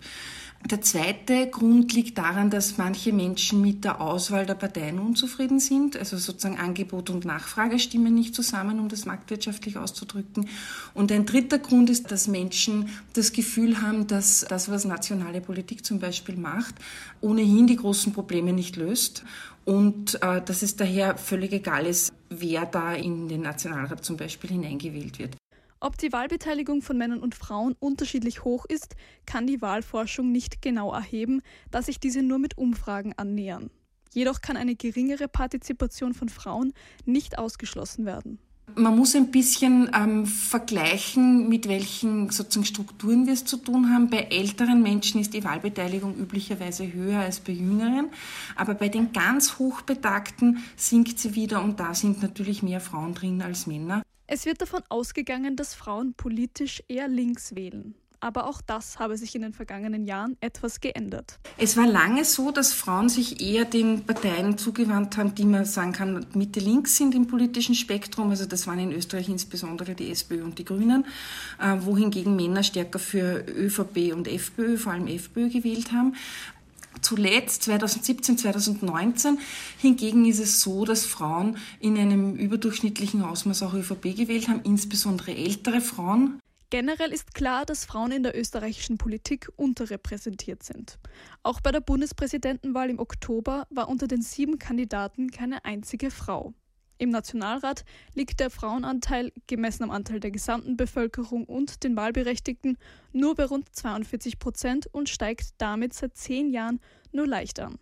Der 0.65 0.81
zweite 0.81 1.47
Grund 1.47 1.93
liegt 1.93 2.17
daran, 2.17 2.49
dass 2.49 2.77
manche 2.77 3.13
Menschen 3.13 3.61
mit 3.61 3.85
der 3.85 4.01
Auswahl 4.01 4.45
der 4.45 4.55
Parteien 4.55 4.99
unzufrieden 4.99 5.59
sind. 5.59 5.97
Also 5.97 6.17
sozusagen 6.17 6.59
Angebot 6.59 7.09
und 7.09 7.25
Nachfrage 7.25 7.79
stimmen 7.79 8.13
nicht 8.13 8.35
zusammen, 8.35 8.79
um 8.79 8.89
das 8.89 9.05
marktwirtschaftlich 9.05 9.77
auszudrücken. 9.77 10.49
Und 10.93 11.11
ein 11.11 11.25
dritter 11.25 11.59
Grund 11.59 11.89
ist, 11.89 12.11
dass 12.11 12.27
Menschen 12.27 12.89
das 13.13 13.31
Gefühl 13.31 13.81
haben, 13.81 14.05
dass 14.07 14.45
das, 14.47 14.69
was 14.69 14.85
nationale 14.85 15.41
Politik 15.41 15.85
zum 15.85 15.99
Beispiel 15.99 16.35
macht, 16.35 16.75
ohnehin 17.21 17.65
die 17.65 17.77
großen 17.77 18.11
Probleme 18.11 18.51
nicht 18.51 18.75
löst. 18.75 19.23
Und 19.65 20.21
äh, 20.21 20.41
dass 20.41 20.61
es 20.61 20.75
daher 20.75 21.17
völlig 21.17 21.53
egal 21.53 21.85
ist, 21.85 22.11
wer 22.29 22.65
da 22.65 22.93
in 22.93 23.27
den 23.27 23.41
Nationalrat 23.41 24.03
zum 24.03 24.17
Beispiel 24.17 24.51
hineingewählt 24.51 25.19
wird. 25.19 25.35
Ob 25.81 25.97
die 25.97 26.11
Wahlbeteiligung 26.11 26.81
von 26.81 26.97
Männern 26.97 27.21
und 27.21 27.35
Frauen 27.35 27.73
unterschiedlich 27.79 28.43
hoch 28.43 28.65
ist, 28.65 28.97
kann 29.25 29.47
die 29.47 29.61
Wahlforschung 29.61 30.29
nicht 30.29 30.61
genau 30.61 30.91
erheben, 30.91 31.41
da 31.71 31.81
sich 31.81 32.01
diese 32.01 32.21
nur 32.21 32.37
mit 32.37 32.57
Umfragen 32.57 33.13
annähern. 33.15 33.69
Jedoch 34.11 34.41
kann 34.41 34.57
eine 34.57 34.75
geringere 34.75 35.29
Partizipation 35.29 36.13
von 36.13 36.27
Frauen 36.27 36.73
nicht 37.05 37.37
ausgeschlossen 37.37 38.05
werden. 38.05 38.39
Man 38.75 38.97
muss 38.97 39.15
ein 39.15 39.31
bisschen 39.31 39.89
ähm, 39.95 40.25
vergleichen, 40.25 41.47
mit 41.47 41.67
welchen 41.67 42.29
sozusagen 42.29 42.65
Strukturen 42.65 43.25
wir 43.25 43.33
es 43.33 43.45
zu 43.45 43.57
tun 43.57 43.91
haben. 43.91 44.09
Bei 44.09 44.27
älteren 44.29 44.83
Menschen 44.83 45.21
ist 45.21 45.33
die 45.33 45.43
Wahlbeteiligung 45.43 46.15
üblicherweise 46.17 46.91
höher 46.91 47.19
als 47.19 47.39
bei 47.39 47.53
jüngeren, 47.53 48.09
aber 48.55 48.75
bei 48.75 48.89
den 48.89 49.11
ganz 49.11 49.57
hochbetagten 49.57 50.63
sinkt 50.75 51.19
sie 51.19 51.35
wieder 51.35 51.63
und 51.63 51.79
da 51.79 51.93
sind 51.93 52.21
natürlich 52.21 52.63
mehr 52.63 52.81
Frauen 52.81 53.13
drin 53.13 53.41
als 53.41 53.65
Männer. 53.65 54.03
Es 54.31 54.45
wird 54.45 54.61
davon 54.61 54.83
ausgegangen, 54.89 55.55
dass 55.55 55.73
Frauen 55.73 56.13
politisch 56.13 56.83
eher 56.87 57.07
links 57.07 57.55
wählen. 57.55 57.95
Aber 58.19 58.45
auch 58.45 58.61
das 58.61 58.99
habe 58.99 59.17
sich 59.17 59.33
in 59.33 59.41
den 59.41 59.53
vergangenen 59.53 60.05
Jahren 60.05 60.37
etwas 60.39 60.81
geändert. 60.81 61.39
Es 61.57 61.75
war 61.77 61.87
lange 61.87 62.23
so, 62.25 62.51
dass 62.51 62.71
Frauen 62.71 63.09
sich 63.09 63.41
eher 63.41 63.65
den 63.65 64.05
Parteien 64.05 64.55
zugewandt 64.59 65.17
haben, 65.17 65.33
die 65.33 65.45
man 65.45 65.65
sagen 65.65 65.93
kann, 65.93 66.27
Mitte-Links 66.35 66.97
sind 66.97 67.15
im 67.15 67.25
politischen 67.25 67.73
Spektrum. 67.73 68.29
Also 68.29 68.45
das 68.45 68.67
waren 68.67 68.77
in 68.77 68.91
Österreich 68.91 69.29
insbesondere 69.29 69.95
die 69.95 70.11
SPÖ 70.11 70.43
und 70.43 70.59
die 70.59 70.65
Grünen, 70.65 71.05
äh, 71.59 71.77
wohingegen 71.79 72.35
Männer 72.35 72.61
stärker 72.61 72.99
für 72.99 73.43
ÖVP 73.47 74.13
und 74.13 74.27
FPÖ, 74.27 74.77
vor 74.77 74.91
allem 74.91 75.07
FPÖ 75.07 75.49
gewählt 75.49 75.91
haben. 75.91 76.13
Zuletzt 77.01 77.63
2017, 77.63 78.37
2019 78.37 79.39
hingegen 79.77 80.25
ist 80.25 80.39
es 80.39 80.61
so, 80.61 80.85
dass 80.85 81.05
Frauen 81.05 81.57
in 81.79 81.97
einem 81.97 82.35
überdurchschnittlichen 82.35 83.23
Ausmaß 83.23 83.63
auch 83.63 83.73
ÖVP 83.73 84.15
gewählt 84.15 84.47
haben, 84.47 84.61
insbesondere 84.63 85.35
ältere 85.35 85.81
Frauen. 85.81 86.39
Generell 86.71 87.11
ist 87.11 87.33
klar, 87.33 87.65
dass 87.65 87.85
Frauen 87.85 88.11
in 88.11 88.21
der 88.21 88.37
österreichischen 88.37 88.99
Politik 88.99 89.49
unterrepräsentiert 89.55 90.61
sind. 90.61 90.99
Auch 91.41 91.61
bei 91.61 91.71
der 91.71 91.81
Bundespräsidentenwahl 91.81 92.91
im 92.91 92.99
Oktober 92.99 93.65
war 93.71 93.89
unter 93.89 94.07
den 94.07 94.21
sieben 94.21 94.59
Kandidaten 94.59 95.31
keine 95.31 95.65
einzige 95.65 96.11
Frau. 96.11 96.53
Im 96.99 97.11
Nationalrat 97.11 97.85
liegt 98.13 98.41
der 98.41 98.49
Frauenanteil 98.49 99.31
gemessen 99.47 99.83
am 99.83 99.89
Anteil 99.89 100.19
der 100.19 100.31
gesamten 100.31 100.75
Bevölkerung 100.75 101.45
und 101.45 101.85
den 101.85 101.95
Wahlberechtigten 101.95 102.77
nur 103.13 103.35
bei 103.35 103.45
rund 103.45 103.73
42 103.73 104.37
Prozent 104.37 104.87
und 104.91 105.07
steigt 105.07 105.51
damit 105.59 105.93
seit 105.93 106.17
zehn 106.17 106.51
Jahren 106.51 106.81
nur 107.13 107.25
leicht 107.25 107.61
an. 107.61 107.79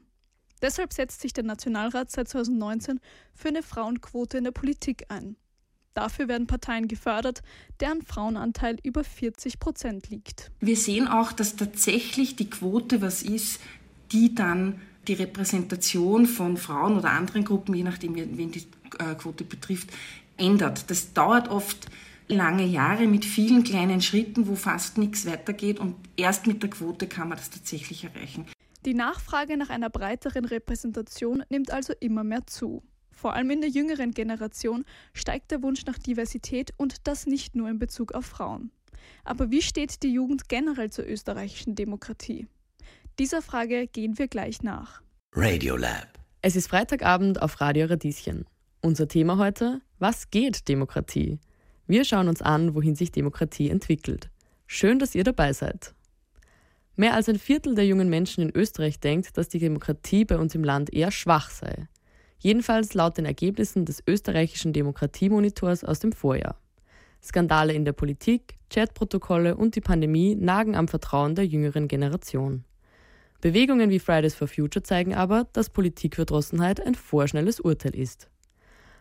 Deshalb 0.61 0.93
setzt 0.93 1.21
sich 1.21 1.33
der 1.33 1.43
Nationalrat 1.43 2.11
seit 2.11 2.27
2019 2.27 2.99
für 3.33 3.47
eine 3.47 3.63
Frauenquote 3.63 4.37
in 4.37 4.43
der 4.43 4.51
Politik 4.51 5.05
ein. 5.09 5.35
Dafür 5.95 6.27
werden 6.27 6.45
Parteien 6.45 6.87
gefördert, 6.87 7.41
deren 7.79 8.03
Frauenanteil 8.03 8.77
über 8.83 9.03
40 9.03 9.59
Prozent 9.59 10.09
liegt. 10.11 10.51
Wir 10.59 10.77
sehen 10.77 11.07
auch, 11.07 11.31
dass 11.31 11.55
tatsächlich 11.55 12.35
die 12.35 12.51
Quote 12.51 13.01
was 13.01 13.23
ist, 13.23 13.59
die 14.11 14.35
dann 14.35 14.79
die 15.07 15.13
Repräsentation 15.13 16.25
von 16.25 16.57
Frauen 16.57 16.97
oder 16.97 17.11
anderen 17.11 17.45
Gruppen, 17.45 17.73
je 17.73 17.83
nachdem, 17.83 18.15
wen 18.15 18.51
die 18.51 18.63
äh, 18.99 19.15
Quote 19.15 19.43
betrifft, 19.43 19.89
ändert. 20.37 20.89
Das 20.89 21.13
dauert 21.13 21.49
oft 21.49 21.87
lange 22.27 22.65
Jahre 22.65 23.07
mit 23.07 23.25
vielen 23.25 23.63
kleinen 23.63 24.01
Schritten, 24.01 24.47
wo 24.47 24.55
fast 24.55 24.97
nichts 24.97 25.25
weitergeht 25.25 25.79
und 25.79 25.95
erst 26.17 26.47
mit 26.47 26.61
der 26.61 26.69
Quote 26.69 27.07
kann 27.07 27.29
man 27.29 27.37
das 27.37 27.49
tatsächlich 27.49 28.03
erreichen. 28.03 28.45
Die 28.85 28.93
Nachfrage 28.93 29.57
nach 29.57 29.69
einer 29.69 29.89
breiteren 29.89 30.45
Repräsentation 30.45 31.43
nimmt 31.49 31.71
also 31.71 31.93
immer 31.99 32.23
mehr 32.23 32.45
zu. 32.47 32.83
Vor 33.11 33.33
allem 33.33 33.49
in 33.49 33.61
der 33.61 33.69
jüngeren 33.69 34.11
Generation 34.11 34.85
steigt 35.13 35.51
der 35.51 35.63
Wunsch 35.63 35.85
nach 35.85 35.97
Diversität 35.97 36.71
und 36.77 37.07
das 37.07 37.25
nicht 37.25 37.55
nur 37.55 37.69
in 37.69 37.79
Bezug 37.79 38.13
auf 38.13 38.25
Frauen. 38.25 38.71
Aber 39.23 39.49
wie 39.49 39.61
steht 39.61 40.03
die 40.03 40.13
Jugend 40.13 40.49
generell 40.49 40.91
zur 40.91 41.07
österreichischen 41.07 41.75
Demokratie? 41.75 42.47
Dieser 43.17 43.41
Frage 43.41 43.87
gehen 43.87 44.19
wir 44.19 44.27
gleich 44.27 44.61
nach. 44.61 45.01
Radiolab. 45.33 46.07
Es 46.41 46.55
ist 46.55 46.67
Freitagabend 46.67 47.41
auf 47.41 47.59
Radio 47.59 47.87
Radieschen. 47.87 48.45
Unser 48.87 49.09
Thema 49.09 49.37
heute: 49.37 49.81
Was 49.99 50.29
geht 50.29 50.69
Demokratie? 50.69 51.39
Wir 51.87 52.05
schauen 52.05 52.29
uns 52.29 52.41
an, 52.41 52.73
wohin 52.73 52.95
sich 52.95 53.11
Demokratie 53.11 53.69
entwickelt. 53.69 54.29
Schön, 54.65 54.97
dass 54.97 55.13
ihr 55.13 55.25
dabei 55.25 55.51
seid. 55.51 55.93
Mehr 56.95 57.13
als 57.13 57.27
ein 57.27 57.37
Viertel 57.37 57.75
der 57.75 57.85
jungen 57.85 58.07
Menschen 58.09 58.43
in 58.43 58.55
Österreich 58.55 59.01
denkt, 59.01 59.37
dass 59.37 59.49
die 59.49 59.59
Demokratie 59.59 60.23
bei 60.23 60.37
uns 60.37 60.55
im 60.55 60.63
Land 60.63 60.93
eher 60.93 61.11
schwach 61.11 61.49
sei. 61.49 61.89
Jedenfalls 62.37 62.93
laut 62.93 63.17
den 63.17 63.25
Ergebnissen 63.25 63.83
des 63.83 64.01
österreichischen 64.07 64.71
Demokratiemonitors 64.71 65.83
aus 65.83 65.99
dem 65.99 66.13
Vorjahr. 66.13 66.55
Skandale 67.21 67.73
in 67.73 67.83
der 67.83 67.91
Politik, 67.91 68.55
Chatprotokolle 68.69 69.57
und 69.57 69.75
die 69.75 69.81
Pandemie 69.81 70.33
nagen 70.33 70.77
am 70.77 70.87
Vertrauen 70.87 71.35
der 71.35 71.45
jüngeren 71.45 71.89
Generation. 71.89 72.63
Bewegungen 73.41 73.89
wie 73.89 73.99
Fridays 73.99 74.33
for 74.33 74.47
Future 74.47 74.81
zeigen 74.81 75.13
aber, 75.13 75.45
dass 75.51 75.71
Politikverdrossenheit 75.71 76.79
ein 76.79 76.95
vorschnelles 76.95 77.59
Urteil 77.59 77.93
ist. 77.93 78.29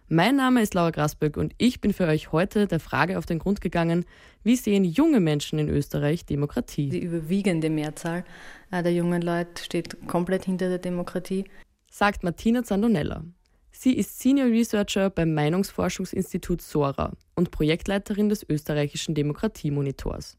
Mein 0.08 0.36
Name 0.36 0.62
ist 0.62 0.74
Laura 0.74 0.90
Grasböck 0.90 1.36
und 1.36 1.52
ich 1.58 1.80
bin 1.80 1.92
für 1.92 2.06
euch 2.06 2.30
heute 2.30 2.68
der 2.68 2.78
Frage 2.78 3.18
auf 3.18 3.26
den 3.26 3.40
Grund 3.40 3.60
gegangen, 3.60 4.04
wie 4.44 4.54
sehen 4.54 4.84
junge 4.84 5.18
Menschen 5.18 5.58
in 5.58 5.68
Österreich 5.68 6.24
Demokratie? 6.24 6.90
Die 6.90 7.02
überwiegende 7.02 7.70
Mehrzahl 7.70 8.24
äh, 8.70 8.84
der 8.84 8.92
jungen 8.92 9.20
Leute 9.20 9.64
steht 9.64 10.06
komplett 10.06 10.44
hinter 10.44 10.68
der 10.68 10.78
Demokratie. 10.78 11.46
Sagt 11.90 12.22
Martina 12.22 12.62
Zandonella. 12.62 13.24
Sie 13.72 13.94
ist 13.94 14.20
Senior 14.20 14.46
Researcher 14.46 15.10
beim 15.10 15.34
Meinungsforschungsinstitut 15.34 16.62
SORA 16.62 17.12
und 17.34 17.50
Projektleiterin 17.50 18.28
des 18.28 18.48
österreichischen 18.48 19.16
Demokratiemonitors. 19.16 20.38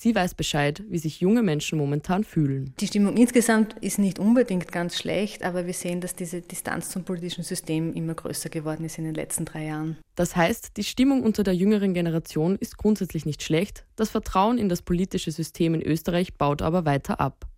Sie 0.00 0.14
weiß 0.14 0.34
Bescheid, 0.34 0.84
wie 0.88 0.98
sich 0.98 1.20
junge 1.20 1.42
Menschen 1.42 1.76
momentan 1.76 2.22
fühlen. 2.22 2.72
Die 2.78 2.86
Stimmung 2.86 3.16
insgesamt 3.16 3.74
ist 3.80 3.98
nicht 3.98 4.20
unbedingt 4.20 4.70
ganz 4.70 4.96
schlecht, 4.96 5.42
aber 5.42 5.66
wir 5.66 5.74
sehen, 5.74 6.00
dass 6.00 6.14
diese 6.14 6.40
Distanz 6.40 6.90
zum 6.90 7.02
politischen 7.02 7.42
System 7.42 7.92
immer 7.94 8.14
größer 8.14 8.48
geworden 8.48 8.84
ist 8.84 8.96
in 8.98 9.02
den 9.02 9.16
letzten 9.16 9.44
drei 9.44 9.64
Jahren. 9.64 9.96
Das 10.14 10.36
heißt, 10.36 10.76
die 10.76 10.84
Stimmung 10.84 11.24
unter 11.24 11.42
der 11.42 11.56
jüngeren 11.56 11.94
Generation 11.94 12.54
ist 12.60 12.78
grundsätzlich 12.78 13.26
nicht 13.26 13.42
schlecht, 13.42 13.86
das 13.96 14.10
Vertrauen 14.10 14.56
in 14.56 14.68
das 14.68 14.82
politische 14.82 15.32
System 15.32 15.74
in 15.74 15.82
Österreich 15.82 16.34
baut 16.34 16.62
aber 16.62 16.84
weiter 16.84 17.18
ab. 17.18 17.48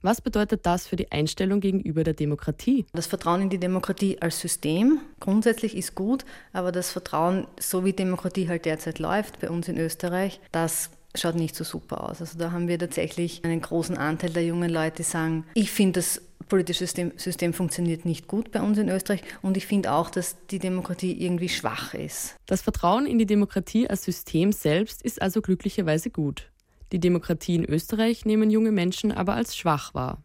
Was 0.00 0.20
bedeutet 0.20 0.66
das 0.66 0.86
für 0.86 0.94
die 0.94 1.10
Einstellung 1.10 1.58
gegenüber 1.58 2.04
der 2.04 2.14
Demokratie? 2.14 2.86
Das 2.92 3.08
Vertrauen 3.08 3.42
in 3.42 3.50
die 3.50 3.58
Demokratie 3.58 4.16
als 4.22 4.38
System 4.38 5.00
grundsätzlich 5.18 5.76
ist 5.76 5.96
gut, 5.96 6.24
aber 6.52 6.70
das 6.70 6.92
Vertrauen, 6.92 7.48
so 7.58 7.84
wie 7.84 7.92
Demokratie 7.92 8.48
halt 8.48 8.64
derzeit 8.64 9.00
läuft 9.00 9.40
bei 9.40 9.50
uns 9.50 9.66
in 9.66 9.76
Österreich, 9.76 10.40
das 10.52 10.90
schaut 11.14 11.34
nicht 11.34 11.56
so 11.56 11.64
super 11.64 12.08
aus. 12.08 12.20
Also 12.20 12.38
da 12.38 12.52
haben 12.52 12.68
wir 12.68 12.78
tatsächlich 12.78 13.44
einen 13.44 13.60
großen 13.60 13.96
Anteil 13.96 14.30
der 14.30 14.44
jungen 14.44 14.70
Leute, 14.70 14.98
die 14.98 15.02
sagen, 15.02 15.44
ich 15.54 15.70
finde 15.70 16.00
das 16.00 16.22
politische 16.48 16.80
System, 16.80 17.12
System 17.16 17.52
funktioniert 17.52 18.04
nicht 18.04 18.26
gut 18.26 18.50
bei 18.50 18.60
uns 18.60 18.76
in 18.76 18.88
Österreich 18.88 19.22
und 19.40 19.56
ich 19.56 19.66
finde 19.66 19.92
auch, 19.92 20.10
dass 20.10 20.36
die 20.48 20.58
Demokratie 20.58 21.12
irgendwie 21.12 21.48
schwach 21.48 21.94
ist. 21.94 22.36
Das 22.46 22.60
Vertrauen 22.60 23.06
in 23.06 23.18
die 23.18 23.26
Demokratie 23.26 23.88
als 23.88 24.04
System 24.04 24.52
selbst 24.52 25.02
ist 25.02 25.22
also 25.22 25.40
glücklicherweise 25.40 26.10
gut. 26.10 26.50
Die 26.92 26.98
Demokratie 26.98 27.54
in 27.54 27.64
Österreich 27.64 28.24
nehmen 28.24 28.50
junge 28.50 28.72
Menschen 28.72 29.12
aber 29.12 29.34
als 29.34 29.56
schwach 29.56 29.94
wahr. 29.94 30.22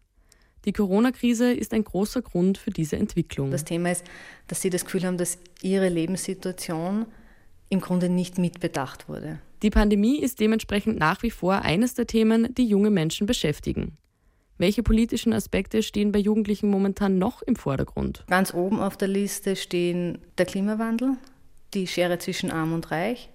Die 0.65 0.73
Corona-Krise 0.73 1.53
ist 1.53 1.73
ein 1.73 1.83
großer 1.83 2.23
Grund 2.23 2.57
für 2.57 2.71
diese 2.71 2.95
Entwicklung. 2.95 3.51
Das 3.51 3.65
Thema 3.65 3.91
ist, 3.91 4.03
dass 4.47 4.61
sie 4.61 4.71
das 4.71 4.83
Gefühl 4.83 5.05
haben, 5.05 5.17
dass 5.17 5.37
ihre 5.61 5.89
Lebenssituation 5.89 7.05
im 7.69 7.81
Grunde 7.81 8.09
nicht 8.09 8.39
mitbedacht 8.39 9.07
wurde. 9.07 9.39
Die 9.65 9.71
Pandemie 9.71 10.19
ist 10.19 10.39
dementsprechend 10.41 10.99
nach 10.99 11.23
wie 11.23 11.31
vor 11.31 11.63
eines 11.63 11.95
der 11.95 12.05
Themen, 12.05 12.53
die 12.53 12.67
junge 12.67 12.91
Menschen 12.91 13.25
beschäftigen. 13.25 13.97
Welche 14.59 14.83
politischen 14.83 15.33
Aspekte 15.33 15.81
stehen 15.81 16.11
bei 16.11 16.19
Jugendlichen 16.19 16.69
momentan 16.69 17.17
noch 17.17 17.41
im 17.41 17.55
Vordergrund? 17.55 18.23
Ganz 18.27 18.53
oben 18.53 18.79
auf 18.79 18.95
der 18.95 19.07
Liste 19.07 19.55
stehen 19.55 20.19
der 20.37 20.45
Klimawandel, 20.45 21.17
die 21.73 21.87
Schere 21.87 22.19
zwischen 22.19 22.51
Arm 22.51 22.73
und 22.73 22.91
Reich, 22.91 23.31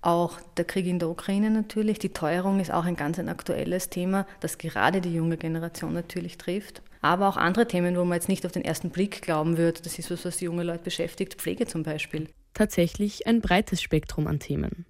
auch 0.00 0.40
der 0.56 0.64
Krieg 0.64 0.86
in 0.86 0.98
der 0.98 1.10
Ukraine 1.10 1.50
natürlich. 1.50 1.98
Die 1.98 2.14
Teuerung 2.14 2.58
ist 2.58 2.72
auch 2.72 2.86
ein 2.86 2.96
ganz 2.96 3.18
ein 3.18 3.28
aktuelles 3.28 3.90
Thema, 3.90 4.26
das 4.40 4.56
gerade 4.56 5.02
die 5.02 5.12
junge 5.12 5.36
Generation 5.36 5.92
natürlich 5.92 6.38
trifft. 6.38 6.80
Aber 7.02 7.28
auch 7.28 7.36
andere 7.36 7.68
Themen, 7.68 7.94
wo 7.98 8.04
man 8.04 8.14
jetzt 8.14 8.30
nicht 8.30 8.46
auf 8.46 8.52
den 8.52 8.64
ersten 8.64 8.88
Blick 8.88 9.20
glauben 9.20 9.58
wird, 9.58 9.84
das 9.84 9.98
ist 9.98 10.10
was, 10.10 10.24
was 10.24 10.38
die 10.38 10.46
junge 10.46 10.62
Leute 10.62 10.84
beschäftigt, 10.84 11.34
Pflege 11.34 11.66
zum 11.66 11.82
Beispiel. 11.82 12.28
Tatsächlich 12.54 13.26
ein 13.26 13.42
breites 13.42 13.82
Spektrum 13.82 14.26
an 14.26 14.40
Themen. 14.40 14.86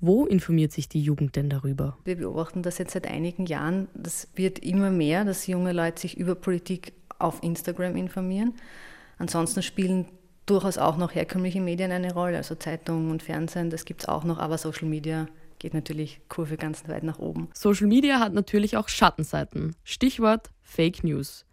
Wo 0.00 0.24
informiert 0.24 0.72
sich 0.72 0.88
die 0.88 1.02
Jugend 1.02 1.36
denn 1.36 1.50
darüber? 1.50 1.98
Wir 2.04 2.16
beobachten 2.16 2.62
das 2.62 2.78
jetzt 2.78 2.92
seit 2.92 3.06
einigen 3.06 3.46
Jahren. 3.46 3.88
Das 3.94 4.28
wird 4.34 4.58
immer 4.58 4.90
mehr, 4.90 5.24
dass 5.24 5.46
junge 5.46 5.72
Leute 5.72 6.00
sich 6.00 6.16
über 6.16 6.34
Politik 6.34 6.94
auf 7.18 7.42
Instagram 7.42 7.96
informieren. 7.96 8.54
Ansonsten 9.18 9.62
spielen 9.62 10.06
durchaus 10.46 10.78
auch 10.78 10.96
noch 10.96 11.14
herkömmliche 11.14 11.60
Medien 11.60 11.92
eine 11.92 12.14
Rolle, 12.14 12.38
also 12.38 12.54
Zeitungen 12.54 13.10
und 13.10 13.22
Fernsehen, 13.22 13.70
das 13.70 13.84
gibt 13.84 14.02
es 14.02 14.08
auch 14.08 14.24
noch, 14.24 14.38
aber 14.38 14.58
Social 14.58 14.88
Media 14.88 15.28
geht 15.58 15.74
natürlich 15.74 16.20
Kurve 16.28 16.56
ganz 16.56 16.88
weit 16.88 17.04
nach 17.04 17.18
oben. 17.18 17.48
Social 17.52 17.86
Media 17.86 18.18
hat 18.18 18.32
natürlich 18.32 18.76
auch 18.76 18.88
Schattenseiten. 18.88 19.76
Stichwort 19.84 20.50
Fake 20.62 21.04
News. 21.04 21.44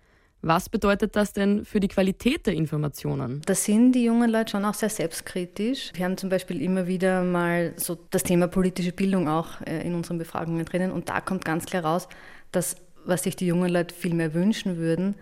Was 0.42 0.70
bedeutet 0.70 1.16
das 1.16 1.34
denn 1.34 1.66
für 1.66 1.80
die 1.80 1.88
Qualität 1.88 2.46
der 2.46 2.54
Informationen? 2.54 3.42
Da 3.46 3.56
sind 3.56 3.94
die 3.94 4.04
jungen 4.04 4.30
Leute 4.30 4.52
schon 4.52 4.66
auch 4.66 4.76
sehr 4.76 4.90
selbstkritisch. 4.90 5.92
Wir 5.96 6.06
haben 6.06 6.18
zum 6.18 6.30
Beispiel 6.30 6.62
immer 6.62 6.88
wieder 6.88 7.24
mal 7.24 7.74
so 7.78 7.98
das 8.12 8.24
Thema 8.24 8.48
politische 8.48 8.92
Bildung 8.92 9.28
auch 9.28 9.62
äh, 9.62 9.86
in 9.86 9.96
unseren 9.96 10.18
Befragungen 10.20 10.64
drinnen 10.64 10.92
und 10.92 11.10
da 11.10 11.22
kommt 11.22 11.44
ganz 11.44 11.66
klar 11.66 11.84
raus, 11.84 12.08
dass 12.52 12.76
was 13.06 13.24
sich 13.24 13.36
die 13.36 13.48
jungen 13.48 13.72
Leute 13.72 13.96
viel 13.96 14.14
mehr 14.14 14.34
wünschen 14.34 14.78
würden, 14.78 15.16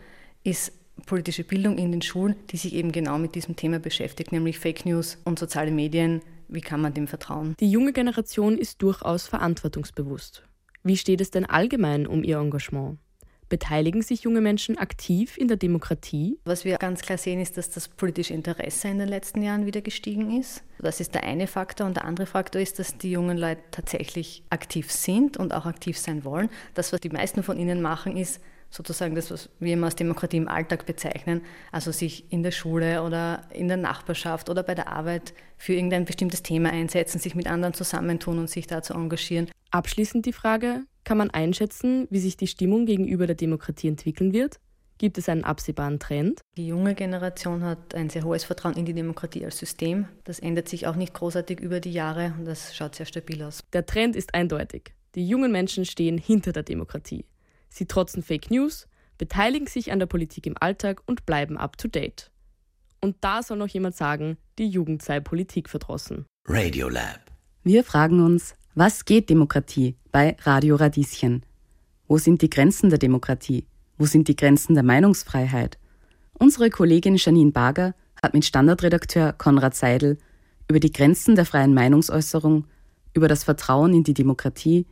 ist 0.43 0.73
politische 1.05 1.43
Bildung 1.43 1.77
in 1.77 1.91
den 1.91 2.01
Schulen, 2.01 2.35
die 2.49 2.57
sich 2.57 2.73
eben 2.73 2.91
genau 2.91 3.17
mit 3.17 3.35
diesem 3.35 3.55
Thema 3.55 3.79
beschäftigt, 3.79 4.31
nämlich 4.31 4.59
Fake 4.59 4.85
News 4.85 5.17
und 5.23 5.39
soziale 5.39 5.71
Medien. 5.71 6.21
Wie 6.47 6.61
kann 6.61 6.81
man 6.81 6.93
dem 6.93 7.07
vertrauen? 7.07 7.55
Die 7.59 7.69
junge 7.69 7.93
Generation 7.93 8.57
ist 8.57 8.81
durchaus 8.81 9.27
verantwortungsbewusst. 9.27 10.43
Wie 10.83 10.97
steht 10.97 11.21
es 11.21 11.31
denn 11.31 11.45
allgemein 11.45 12.05
um 12.05 12.23
ihr 12.23 12.37
Engagement? 12.37 12.99
Beteiligen 13.49 14.01
sich 14.01 14.23
junge 14.23 14.41
Menschen 14.41 14.77
aktiv 14.77 15.37
in 15.37 15.47
der 15.47 15.57
Demokratie? 15.57 16.39
Was 16.45 16.65
wir 16.65 16.77
ganz 16.77 17.01
klar 17.01 17.17
sehen, 17.17 17.39
ist, 17.39 17.57
dass 17.57 17.69
das 17.69 17.87
politische 17.87 18.33
Interesse 18.33 18.87
in 18.87 18.97
den 18.97 19.07
letzten 19.07 19.41
Jahren 19.43 19.65
wieder 19.65 19.81
gestiegen 19.81 20.39
ist. 20.39 20.63
Das 20.79 20.99
ist 20.99 21.13
der 21.13 21.23
eine 21.23 21.47
Faktor. 21.47 21.85
Und 21.87 21.97
der 21.97 22.05
andere 22.05 22.25
Faktor 22.25 22.61
ist, 22.61 22.79
dass 22.79 22.97
die 22.97 23.11
jungen 23.11 23.37
Leute 23.37 23.61
tatsächlich 23.71 24.43
aktiv 24.49 24.91
sind 24.91 25.37
und 25.37 25.53
auch 25.53 25.65
aktiv 25.65 25.97
sein 25.97 26.23
wollen. 26.23 26.49
Das, 26.73 26.91
was 26.91 27.01
die 27.01 27.09
meisten 27.09 27.43
von 27.43 27.57
ihnen 27.57 27.81
machen, 27.81 28.17
ist 28.17 28.41
sozusagen 28.69 29.15
das, 29.15 29.31
was 29.31 29.49
wir 29.59 29.73
immer 29.73 29.85
als 29.85 29.95
Demokratie 29.95 30.37
im 30.37 30.47
Alltag 30.47 30.85
bezeichnen, 30.85 31.41
also 31.71 31.91
sich 31.91 32.31
in 32.31 32.43
der 32.43 32.51
Schule 32.51 33.03
oder 33.03 33.43
in 33.53 33.67
der 33.67 33.77
Nachbarschaft 33.77 34.49
oder 34.49 34.63
bei 34.63 34.75
der 34.75 34.91
Arbeit 34.91 35.33
für 35.57 35.73
irgendein 35.73 36.05
bestimmtes 36.05 36.43
Thema 36.43 36.71
einsetzen, 36.71 37.19
sich 37.19 37.35
mit 37.35 37.47
anderen 37.47 37.73
zusammentun 37.73 38.39
und 38.39 38.49
sich 38.49 38.67
dazu 38.67 38.93
engagieren. 38.93 39.49
Abschließend 39.71 40.25
die 40.25 40.33
Frage, 40.33 40.83
kann 41.05 41.17
man 41.17 41.29
einschätzen, 41.29 42.07
wie 42.09 42.19
sich 42.19 42.35
die 42.35 42.47
Stimmung 42.47 42.85
gegenüber 42.85 43.27
der 43.27 43.35
Demokratie 43.35 43.87
entwickeln 43.87 44.33
wird? 44.33 44.59
Gibt 44.97 45.17
es 45.17 45.27
einen 45.27 45.43
absehbaren 45.43 45.99
Trend? 45.99 46.41
Die 46.55 46.67
junge 46.67 46.95
Generation 46.95 47.63
hat 47.63 47.95
ein 47.95 48.09
sehr 48.09 48.23
hohes 48.23 48.45
Vertrauen 48.45 48.75
in 48.75 48.85
die 48.85 48.93
Demokratie 48.93 49.43
als 49.43 49.57
System. 49.57 50.07
Das 50.23 50.39
ändert 50.39 50.69
sich 50.69 50.87
auch 50.87 50.95
nicht 50.95 51.13
großartig 51.13 51.59
über 51.59 51.81
die 51.81 51.91
Jahre 51.91 52.33
und 52.37 52.45
das 52.45 52.75
schaut 52.75 52.95
sehr 52.95 53.05
stabil 53.05 53.43
aus. 53.43 53.61
Der 53.73 53.85
Trend 53.85 54.15
ist 54.15 54.33
eindeutig. 54.33 54.93
Die 55.15 55.27
jungen 55.27 55.51
Menschen 55.51 55.85
stehen 55.85 56.17
hinter 56.17 56.53
der 56.53 56.63
Demokratie. 56.63 57.25
Sie 57.69 57.85
trotzen 57.85 58.23
Fake 58.23 58.49
News, 58.51 58.87
beteiligen 59.17 59.67
sich 59.67 59.91
an 59.91 59.99
der 59.99 60.05
Politik 60.05 60.45
im 60.47 60.55
Alltag 60.59 61.01
und 61.05 61.25
bleiben 61.25 61.57
up-to-date. 61.57 62.31
Und 63.01 63.17
da 63.21 63.43
soll 63.43 63.57
noch 63.57 63.67
jemand 63.67 63.95
sagen, 63.95 64.37
die 64.57 64.67
Jugend 64.67 65.03
sei 65.03 65.19
politikverdrossen. 65.19 66.25
Radiolab. 66.47 67.19
Wir 67.63 67.83
fragen 67.83 68.23
uns, 68.23 68.55
was 68.75 69.05
geht 69.05 69.29
Demokratie 69.29 69.95
bei 70.11 70.35
Radio 70.43 70.75
Radieschen? 70.75 71.43
Wo 72.09 72.17
sind 72.17 72.41
die 72.41 72.49
Grenzen 72.49 72.89
der 72.89 72.99
Demokratie? 72.99 73.65
Wo 73.97 74.05
sind 74.05 74.27
die 74.27 74.35
Grenzen 74.35 74.73
der 74.73 74.83
Meinungsfreiheit? 74.83 75.77
Unsere 76.33 76.69
Kollegin 76.69 77.15
Janine 77.15 77.51
Barger 77.51 77.95
hat 78.21 78.33
mit 78.33 78.43
Standardredakteur 78.43 79.31
Konrad 79.31 79.75
Seidel 79.75 80.17
über 80.67 80.81
die 80.81 80.91
Grenzen 80.91 81.35
der 81.35 81.45
freien 81.45 81.73
Meinungsäußerung, 81.73 82.65
über 83.13 83.29
das 83.29 83.45
Vertrauen 83.45 83.93
in 83.93 84.03
die 84.03 84.13
Demokratie 84.13 84.85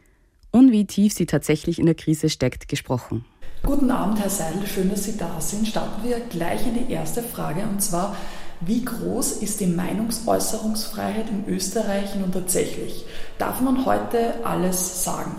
und 0.52 0.72
wie 0.72 0.88
tief 0.88 1.14
sie 1.14 1.26
tatsächlich 1.26 1.78
in 1.78 1.86
der 1.86 1.96
Krise 1.96 2.30
steckt, 2.30 2.70
gesprochen. 2.70 3.26
Guten 3.64 3.92
Abend, 3.92 4.20
Herr 4.20 4.30
Seidel, 4.30 4.66
schön, 4.66 4.90
dass 4.90 5.04
Sie 5.04 5.18
da 5.18 5.42
sind. 5.42 5.68
Starten 5.68 6.08
wir 6.08 6.22
gleich 6.22 6.66
in 6.66 6.74
die 6.74 6.94
erste 6.94 7.22
Frage 7.22 7.64
und 7.64 7.82
zwar, 7.82 8.16
wie 8.62 8.84
groß 8.84 9.34
ist 9.42 9.60
die 9.60 9.68
Meinungsäußerungsfreiheit 9.68 11.26
in 11.30 11.54
Österreich 11.54 12.16
nun 12.20 12.32
tatsächlich? 12.32 13.06
Darf 13.38 13.62
man 13.62 13.86
heute 13.86 14.36
alles 14.44 15.04
sagen? 15.04 15.34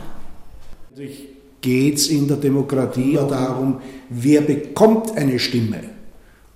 Geht 1.61 1.95
es 1.95 2.09
in 2.09 2.29
der 2.29 2.37
Demokratie 2.37 3.15
ja 3.15 3.25
darum, 3.25 3.81
wer 4.11 4.43
bekommt 4.43 5.17
eine 5.17 5.39
Stimme? 5.39 5.81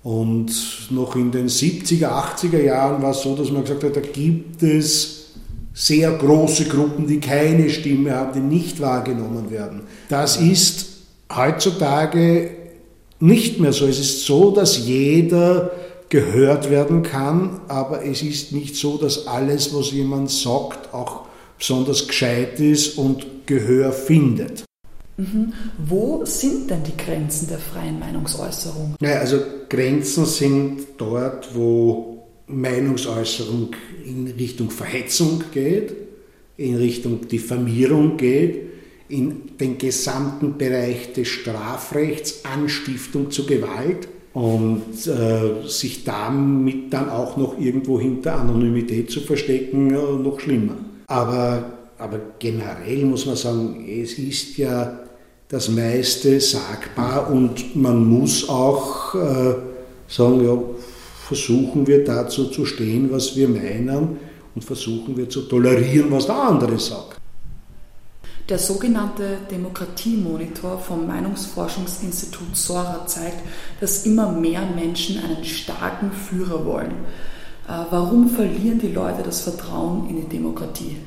Und 0.03 0.51
noch 0.91 1.15
in 1.15 1.31
den 1.31 1.49
70er, 1.49 2.07
80er 2.07 2.61
Jahren 2.61 3.01
war 3.01 3.11
es 3.11 3.21
so, 3.21 3.35
dass 3.35 3.51
man 3.51 3.63
gesagt 3.63 3.83
hat, 3.83 3.95
da 3.95 4.01
gibt 4.01 4.63
es 4.63 5.33
sehr 5.73 6.11
große 6.11 6.65
Gruppen, 6.65 7.07
die 7.07 7.19
keine 7.19 7.69
Stimme 7.69 8.15
haben, 8.15 8.33
die 8.33 8.55
nicht 8.55 8.79
wahrgenommen 8.79 9.51
werden. 9.51 9.81
Das 10.09 10.37
ist 10.37 10.87
heutzutage 11.33 12.51
nicht 13.19 13.59
mehr 13.59 13.73
so. 13.73 13.85
Es 13.85 13.99
ist 13.99 14.25
so, 14.25 14.51
dass 14.51 14.77
jeder 14.85 15.71
gehört 16.09 16.69
werden 16.69 17.03
kann, 17.03 17.61
aber 17.67 18.03
es 18.03 18.23
ist 18.23 18.51
nicht 18.51 18.75
so, 18.75 18.97
dass 18.97 19.27
alles, 19.27 19.73
was 19.73 19.91
jemand 19.91 20.31
sagt, 20.31 20.93
auch 20.93 21.27
besonders 21.57 22.07
gescheit 22.07 22.59
ist 22.59 22.97
und 22.97 23.25
Gehör 23.45 23.91
findet. 23.91 24.63
Mhm. 25.17 25.53
Wo 25.77 26.23
sind 26.25 26.69
denn 26.69 26.83
die 26.83 26.95
Grenzen 26.95 27.47
der 27.49 27.59
freien 27.59 27.99
Meinungsäußerung? 27.99 28.95
Naja, 28.99 29.19
also 29.19 29.39
Grenzen 29.67 30.25
sind 30.25 30.87
dort, 30.97 31.53
wo 31.53 32.23
Meinungsäußerung 32.47 33.75
in 34.05 34.27
Richtung 34.27 34.71
Verhetzung 34.71 35.43
geht, 35.51 35.93
in 36.57 36.75
Richtung 36.75 37.27
Diffamierung 37.27 38.17
geht, 38.17 38.69
in 39.09 39.57
den 39.59 39.77
gesamten 39.77 40.57
Bereich 40.57 41.13
des 41.13 41.27
Strafrechts, 41.27 42.45
Anstiftung 42.45 43.29
zu 43.29 43.45
Gewalt 43.45 44.07
und 44.33 45.07
äh, 45.07 45.67
sich 45.67 46.03
damit 46.03 46.93
dann 46.93 47.09
auch 47.09 47.35
noch 47.37 47.59
irgendwo 47.59 47.99
hinter 47.99 48.39
Anonymität 48.39 49.09
zu 49.09 49.21
verstecken, 49.21 49.89
äh, 49.89 49.93
noch 49.93 50.39
schlimmer. 50.39 50.75
Aber, 51.07 51.65
aber 51.97 52.19
generell 52.37 53.05
muss 53.05 53.25
man 53.25 53.35
sagen, 53.35 53.85
es 53.87 54.13
ist 54.19 54.57
ja 54.57 54.99
das 55.47 55.69
meiste 55.69 56.39
sagbar 56.39 57.31
und 57.31 57.75
man 57.75 58.05
muss 58.05 58.47
auch 58.47 59.15
äh, 59.15 59.55
sagen, 60.07 60.45
ja, 60.45 60.57
versuchen 61.27 61.87
wir 61.87 62.03
dazu 62.03 62.45
zu 62.45 62.65
stehen, 62.65 63.11
was 63.11 63.35
wir 63.35 63.47
meinen 63.47 64.17
und 64.53 64.63
versuchen 64.63 65.17
wir 65.17 65.27
zu 65.27 65.41
tolerieren, 65.41 66.11
was 66.11 66.27
der 66.27 66.35
andere 66.35 66.77
sagt. 66.77 67.08
Der 68.49 68.57
sogenannte 68.57 69.37
Demokratiemonitor 69.51 70.79
vom 70.79 71.05
Meinungsforschungsinstitut 71.05 72.57
Sora 72.57 73.05
zeigt, 73.05 73.37
dass 73.79 74.07
immer 74.07 74.31
mehr 74.31 74.65
Menschen 74.75 75.23
einen 75.23 75.45
starken 75.45 76.11
Führer 76.11 76.65
wollen. 76.65 76.91
Äh, 77.67 77.73
warum 77.91 78.27
verlieren 78.27 78.79
die 78.79 78.91
Leute 78.91 79.21
das 79.23 79.41
Vertrauen 79.41 80.09
in 80.09 80.15
die 80.15 80.27
Demokratie? 80.27 80.97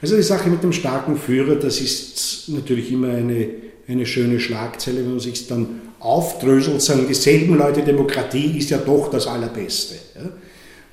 Also 0.00 0.16
die 0.16 0.22
Sache 0.22 0.48
mit 0.48 0.62
dem 0.62 0.72
starken 0.72 1.18
Führer, 1.18 1.56
das 1.56 1.80
ist 1.80 2.48
natürlich 2.48 2.90
immer 2.90 3.08
eine, 3.08 3.50
eine 3.86 4.06
schöne 4.06 4.40
Schlagzeile, 4.40 5.00
wenn 5.00 5.10
man 5.10 5.20
sich 5.20 5.46
dann 5.46 5.82
aufdröselt, 6.00 6.80
sagen 6.80 7.06
dieselben 7.06 7.58
Leute, 7.58 7.82
Demokratie 7.82 8.56
ist 8.56 8.70
ja 8.70 8.78
doch 8.78 9.10
das 9.10 9.26
Allerbeste. 9.26 9.96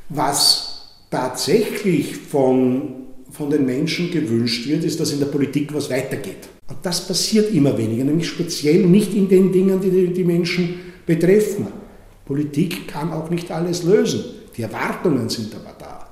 Was 0.09 0.81
tatsächlich 1.09 2.17
von, 2.17 2.98
von 3.39 3.49
den 3.49 3.65
Menschen 3.65 4.11
gewünscht 4.11 4.67
wird, 4.67 4.83
ist, 4.83 4.99
dass 4.99 5.13
in 5.13 5.19
der 5.19 5.27
Politik 5.27 5.73
was 5.73 5.89
weitergeht. 5.89 6.49
Und 6.67 6.77
das 6.83 7.07
passiert 7.07 7.53
immer 7.53 7.75
weniger, 7.77 8.03
nämlich 8.03 8.27
speziell 8.27 8.85
nicht 8.85 9.13
in 9.15 9.29
den 9.29 9.49
Dingen, 9.53 9.79
die 9.79 10.13
die 10.13 10.23
Menschen 10.25 10.75
betreffen. 11.05 11.67
Politik 12.25 12.89
kann 12.89 13.13
auch 13.13 13.29
nicht 13.29 13.49
alles 13.49 13.83
lösen. 13.83 14.25
Die 14.57 14.63
Erwartungen 14.63 15.29
sind 15.29 15.55
aber 15.55 15.73
da. 15.79 16.09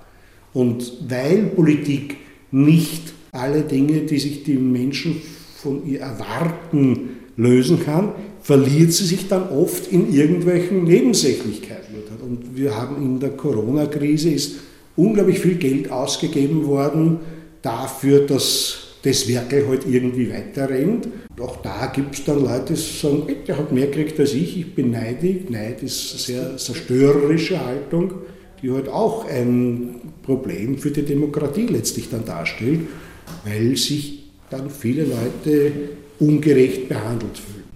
Und 0.54 0.94
weil 1.10 1.48
Politik 1.48 2.16
nicht 2.52 3.14
alle 3.34 3.64
Dinge, 3.64 4.04
die 4.04 4.20
sich 4.20 4.44
die 4.46 4.56
Menschen 4.56 5.22
von 5.62 5.86
ihr 5.86 6.00
erwarten, 6.00 7.10
lösen 7.36 7.84
kann, 7.84 8.14
verliert 8.42 8.94
sie 8.94 9.04
sich 9.04 9.28
dann 9.28 9.50
oft 9.50 9.92
in 9.92 10.14
irgendwelchen 10.14 10.86
Nebensächlichkeiten. 10.86 11.94
Und 12.22 12.56
wir 12.56 12.74
haben 12.74 12.96
in 13.04 13.20
der 13.20 13.32
Corona-Krise 13.32 14.30
ist 14.30 14.56
unglaublich 14.98 15.40
viel 15.40 15.56
Geld 15.56 15.92
ausgegeben 15.92 16.68
worden 16.68 17.20
dafür, 17.62 18.26
dass 18.26 18.80
das 19.04 19.28
Werkel 19.30 19.68
halt 19.68 19.86
irgendwie 19.88 20.30
weiterrennt. 20.30 21.08
Auch 21.40 21.62
da 21.62 21.86
gibt 21.88 22.16
es 22.16 22.26
dann 22.26 22.44
Leute, 22.44 22.74
die 22.74 22.82
sagen, 22.82 23.24
der 23.48 23.58
hat 23.58 23.72
mehr 23.72 23.88
gekriegt 23.88 24.20
als 24.20 24.34
ich, 24.34 24.58
ich 24.58 24.76
bin 24.76 24.92
neidig. 24.92 25.50
Neid 25.50 25.82
ist 25.84 26.12
eine 26.12 26.20
sehr 26.20 26.58
zerstörerische 26.58 27.64
Haltung 27.64 28.12
die 28.62 28.72
halt 28.72 28.90
auch 28.90 29.28
ein 29.28 30.02
Problem 30.24 30.78
für 30.78 30.92
die 30.92 31.04
Demokratie 31.04 31.68
letztlich 31.68 32.10
dann 32.10 32.26
darstellt, 32.26 32.82
weil 33.46 33.76
sich 33.78 34.32
dann 34.50 34.70
viele 34.70 35.04
Leute 35.04 35.72
ungerecht 36.20 36.90
behandelt 36.90 37.38
fühlen. 37.38 37.67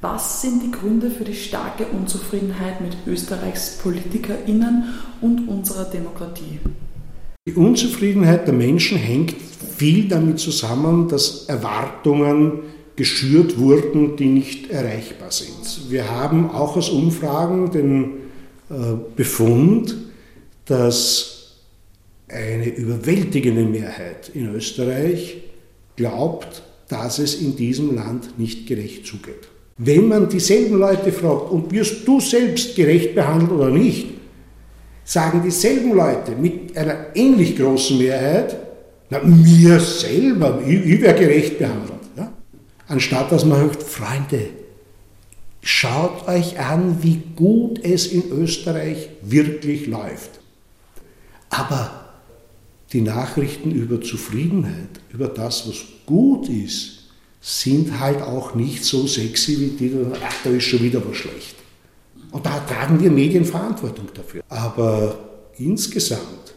Was 0.00 0.42
sind 0.42 0.62
die 0.62 0.70
Gründe 0.70 1.10
für 1.10 1.24
die 1.24 1.34
starke 1.34 1.86
Unzufriedenheit 1.86 2.80
mit 2.80 2.96
Österreichs 3.06 3.78
PolitikerInnen 3.82 4.94
und 5.20 5.48
unserer 5.48 5.86
Demokratie? 5.86 6.60
Die 7.48 7.54
Unzufriedenheit 7.54 8.46
der 8.46 8.54
Menschen 8.54 8.96
hängt 8.96 9.34
viel 9.76 10.06
damit 10.06 10.38
zusammen, 10.38 11.08
dass 11.08 11.46
Erwartungen 11.46 12.60
geschürt 12.94 13.58
wurden, 13.58 14.16
die 14.16 14.26
nicht 14.26 14.70
erreichbar 14.70 15.32
sind. 15.32 15.90
Wir 15.90 16.08
haben 16.08 16.50
auch 16.50 16.76
aus 16.76 16.90
Umfragen 16.90 17.72
den 17.72 18.04
äh, 18.70 18.94
Befund, 19.16 19.96
dass 20.66 21.56
eine 22.28 22.68
überwältigende 22.68 23.64
Mehrheit 23.64 24.30
in 24.32 24.54
Österreich 24.54 25.38
glaubt, 25.96 26.62
dass 26.88 27.18
es 27.18 27.34
in 27.40 27.56
diesem 27.56 27.96
Land 27.96 28.38
nicht 28.38 28.68
gerecht 28.68 29.04
zugeht. 29.04 29.48
Wenn 29.78 30.08
man 30.08 30.28
dieselben 30.28 30.78
Leute 30.78 31.12
fragt, 31.12 31.50
und 31.50 31.70
wirst 31.70 32.06
du 32.06 32.20
selbst 32.20 32.74
gerecht 32.74 33.14
behandelt 33.14 33.52
oder 33.52 33.70
nicht, 33.70 34.08
sagen 35.04 35.42
dieselben 35.44 35.94
Leute 35.94 36.32
mit 36.32 36.76
einer 36.76 37.14
ähnlich 37.14 37.56
großen 37.56 37.96
Mehrheit, 37.96 38.56
na, 39.10 39.20
mir 39.20 39.80
selber, 39.80 40.60
ich, 40.66 40.84
ich 40.84 41.00
wäre 41.00 41.18
gerecht 41.18 41.58
behandelt. 41.58 42.00
Ja? 42.16 42.32
Anstatt 42.88 43.32
dass 43.32 43.44
man 43.44 43.68
sagt, 43.68 43.82
Freunde, 43.82 44.48
Schaut 45.60 46.26
euch 46.28 46.58
an, 46.58 47.02
wie 47.02 47.20
gut 47.36 47.84
es 47.84 48.06
in 48.06 48.30
Österreich 48.30 49.10
wirklich 49.22 49.86
läuft. 49.86 50.40
Aber 51.50 52.08
die 52.92 53.02
Nachrichten 53.02 53.72
über 53.72 54.00
Zufriedenheit, 54.00 55.00
über 55.12 55.28
das, 55.28 55.68
was 55.68 55.76
gut 56.06 56.48
ist, 56.48 56.97
sind 57.40 58.00
halt 58.00 58.22
auch 58.22 58.54
nicht 58.54 58.84
so 58.84 59.06
sexy 59.06 59.58
wie 59.60 59.88
die, 59.88 59.96
ach, 60.22 60.34
da 60.44 60.50
ist 60.50 60.64
schon 60.64 60.82
wieder 60.82 61.02
was 61.08 61.16
schlecht. 61.16 61.56
Und 62.30 62.44
da 62.44 62.58
tragen 62.60 63.00
wir 63.00 63.10
Medien 63.10 63.44
Verantwortung 63.44 64.08
dafür. 64.12 64.42
Aber 64.48 65.18
insgesamt 65.56 66.54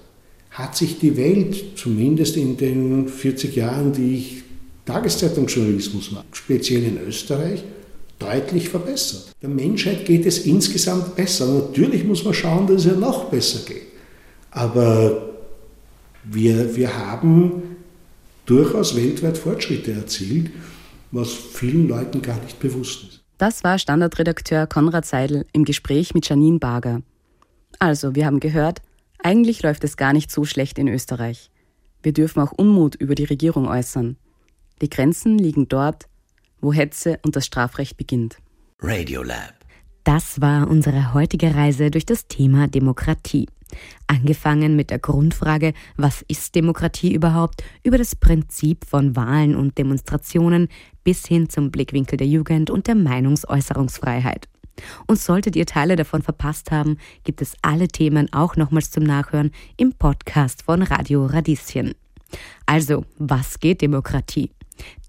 hat 0.50 0.76
sich 0.76 1.00
die 1.00 1.16
Welt, 1.16 1.78
zumindest 1.78 2.36
in 2.36 2.58
den 2.58 3.08
40 3.08 3.56
Jahren, 3.56 3.94
die 3.94 4.16
ich 4.16 4.44
Tageszeitungsjournalismus 4.86 6.12
mache, 6.12 6.26
speziell 6.34 6.84
in 6.84 6.98
Österreich, 7.08 7.64
deutlich 8.20 8.70
verbessert. 8.70 9.32
Der 9.42 9.50
Menschheit 9.50 10.06
geht 10.06 10.26
es 10.26 10.46
insgesamt 10.46 11.16
besser. 11.16 11.48
Natürlich 11.48 12.04
muss 12.04 12.24
man 12.24 12.34
schauen, 12.34 12.68
dass 12.68 12.82
es 12.82 12.92
ja 12.92 12.94
noch 12.94 13.26
besser 13.26 13.60
geht. 13.66 13.88
Aber 14.52 15.30
wir, 16.24 16.76
wir 16.76 16.98
haben 16.98 17.64
durchaus 18.46 18.96
weltweit 18.96 19.38
Fortschritte 19.38 19.94
erzielt, 19.94 20.52
was 21.12 21.34
vielen 21.34 21.88
Leuten 21.88 22.22
gar 22.22 22.40
nicht 22.42 22.60
bewusst 22.60 23.04
ist. 23.04 23.24
Das 23.38 23.64
war 23.64 23.80
Standardredakteur 23.80 24.68
Konrad 24.68 25.06
Seidel 25.06 25.46
im 25.52 25.66
Gespräch 25.66 26.14
mit 26.14 26.30
Janine 26.30 26.60
Barger. 26.60 27.02
Also, 27.80 28.16
wir 28.16 28.26
haben 28.26 28.40
gehört, 28.40 28.82
eigentlich 29.24 29.64
läuft 29.64 29.84
es 29.84 29.98
gar 29.98 30.14
nicht 30.14 30.32
so 30.32 30.46
schlecht 30.46 30.78
in 30.78 30.88
Österreich. 30.88 31.50
Wir 32.04 32.14
dürfen 32.14 32.42
auch 32.42 32.52
Unmut 32.52 32.96
über 32.96 33.16
die 33.16 33.24
Regierung 33.24 33.68
äußern. 33.68 34.18
Die 34.82 34.90
Grenzen 34.90 35.38
liegen 35.38 35.68
dort, 35.68 36.08
wo 36.60 36.74
Hetze 36.74 37.20
und 37.24 37.36
das 37.36 37.46
Strafrecht 37.46 37.98
beginnt. 37.98 38.38
Radiolab. 38.80 39.54
Das 40.04 40.42
war 40.42 40.68
unsere 40.68 41.14
heutige 41.14 41.54
Reise 41.54 41.92
durch 41.92 42.06
das 42.06 42.28
Thema 42.28 42.68
Demokratie. 42.68 43.48
Angefangen 44.08 44.76
mit 44.76 44.90
der 44.90 45.00
Grundfrage, 45.00 45.74
was 45.98 46.24
ist 46.28 46.56
Demokratie 46.56 47.14
überhaupt, 47.14 47.64
über 47.84 47.98
das 47.98 48.16
Prinzip 48.16 48.86
von 48.86 49.16
Wahlen 49.16 49.56
und 49.56 49.78
Demonstrationen 49.78 50.68
bis 51.04 51.26
hin 51.26 51.50
zum 51.50 51.72
Blickwinkel 51.72 52.18
der 52.18 52.28
Jugend 52.28 52.70
und 52.70 52.88
der 52.88 52.96
Meinungsäußerungsfreiheit. 52.96 54.48
Und 55.08 55.20
solltet 55.20 55.56
ihr 55.56 55.66
Teile 55.66 55.96
davon 55.96 56.22
verpasst 56.22 56.72
haben, 56.72 56.98
gibt 57.24 57.42
es 57.42 57.56
alle 57.62 57.88
Themen 57.88 58.32
auch 58.34 58.56
nochmals 58.56 58.92
zum 58.92 59.04
Nachhören 59.04 59.52
im 59.78 59.94
Podcast 59.94 60.64
von 60.64 60.82
Radio 60.82 61.26
Radieschen. 61.26 61.94
Also, 62.66 63.06
was 63.18 63.60
geht 63.60 63.82
Demokratie? 63.82 64.52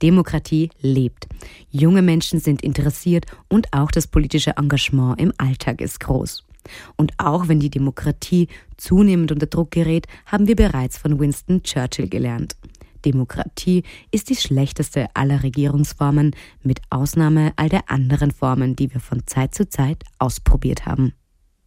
Demokratie 0.03 0.71
lebt. 0.81 1.29
Junge 1.71 2.03
Menschen 2.03 2.41
sind 2.41 2.63
interessiert 2.63 3.27
und 3.49 3.73
auch 3.73 3.91
das 3.91 4.07
politische 4.07 4.57
Engagement 4.57 5.21
im 5.21 5.33
Alltag 5.39 5.81
ist 5.81 6.01
groß. 6.01 6.45
Und 6.97 7.13
auch 7.19 7.49
wenn 7.49 7.61
die 7.61 7.71
Demokratie 7.71 8.49
zunehmend 8.77 9.33
unter 9.33 9.47
Druck 9.47 9.71
gerät, 9.71 10.07
haben 10.27 10.47
wir 10.47 10.57
bereits 10.57 10.99
von 10.99 11.19
Winston 11.19 11.63
Churchill 11.63 12.09
gelernt. 12.09 12.57
Demokratie 13.05 13.83
ist 14.11 14.31
die 14.31 14.37
schlechteste 14.37 15.09
aller 15.15 15.43
Regierungsformen, 15.43 16.35
mit 16.63 16.81
Ausnahme 16.91 17.53
all 17.57 17.69
der 17.69 17.91
anderen 17.91 18.31
Formen, 18.31 18.77
die 18.77 18.93
wir 18.93 19.01
von 19.01 19.27
Zeit 19.27 19.55
zu 19.55 19.69
Zeit 19.69 20.05
ausprobiert 20.19 20.87
haben. 20.87 21.13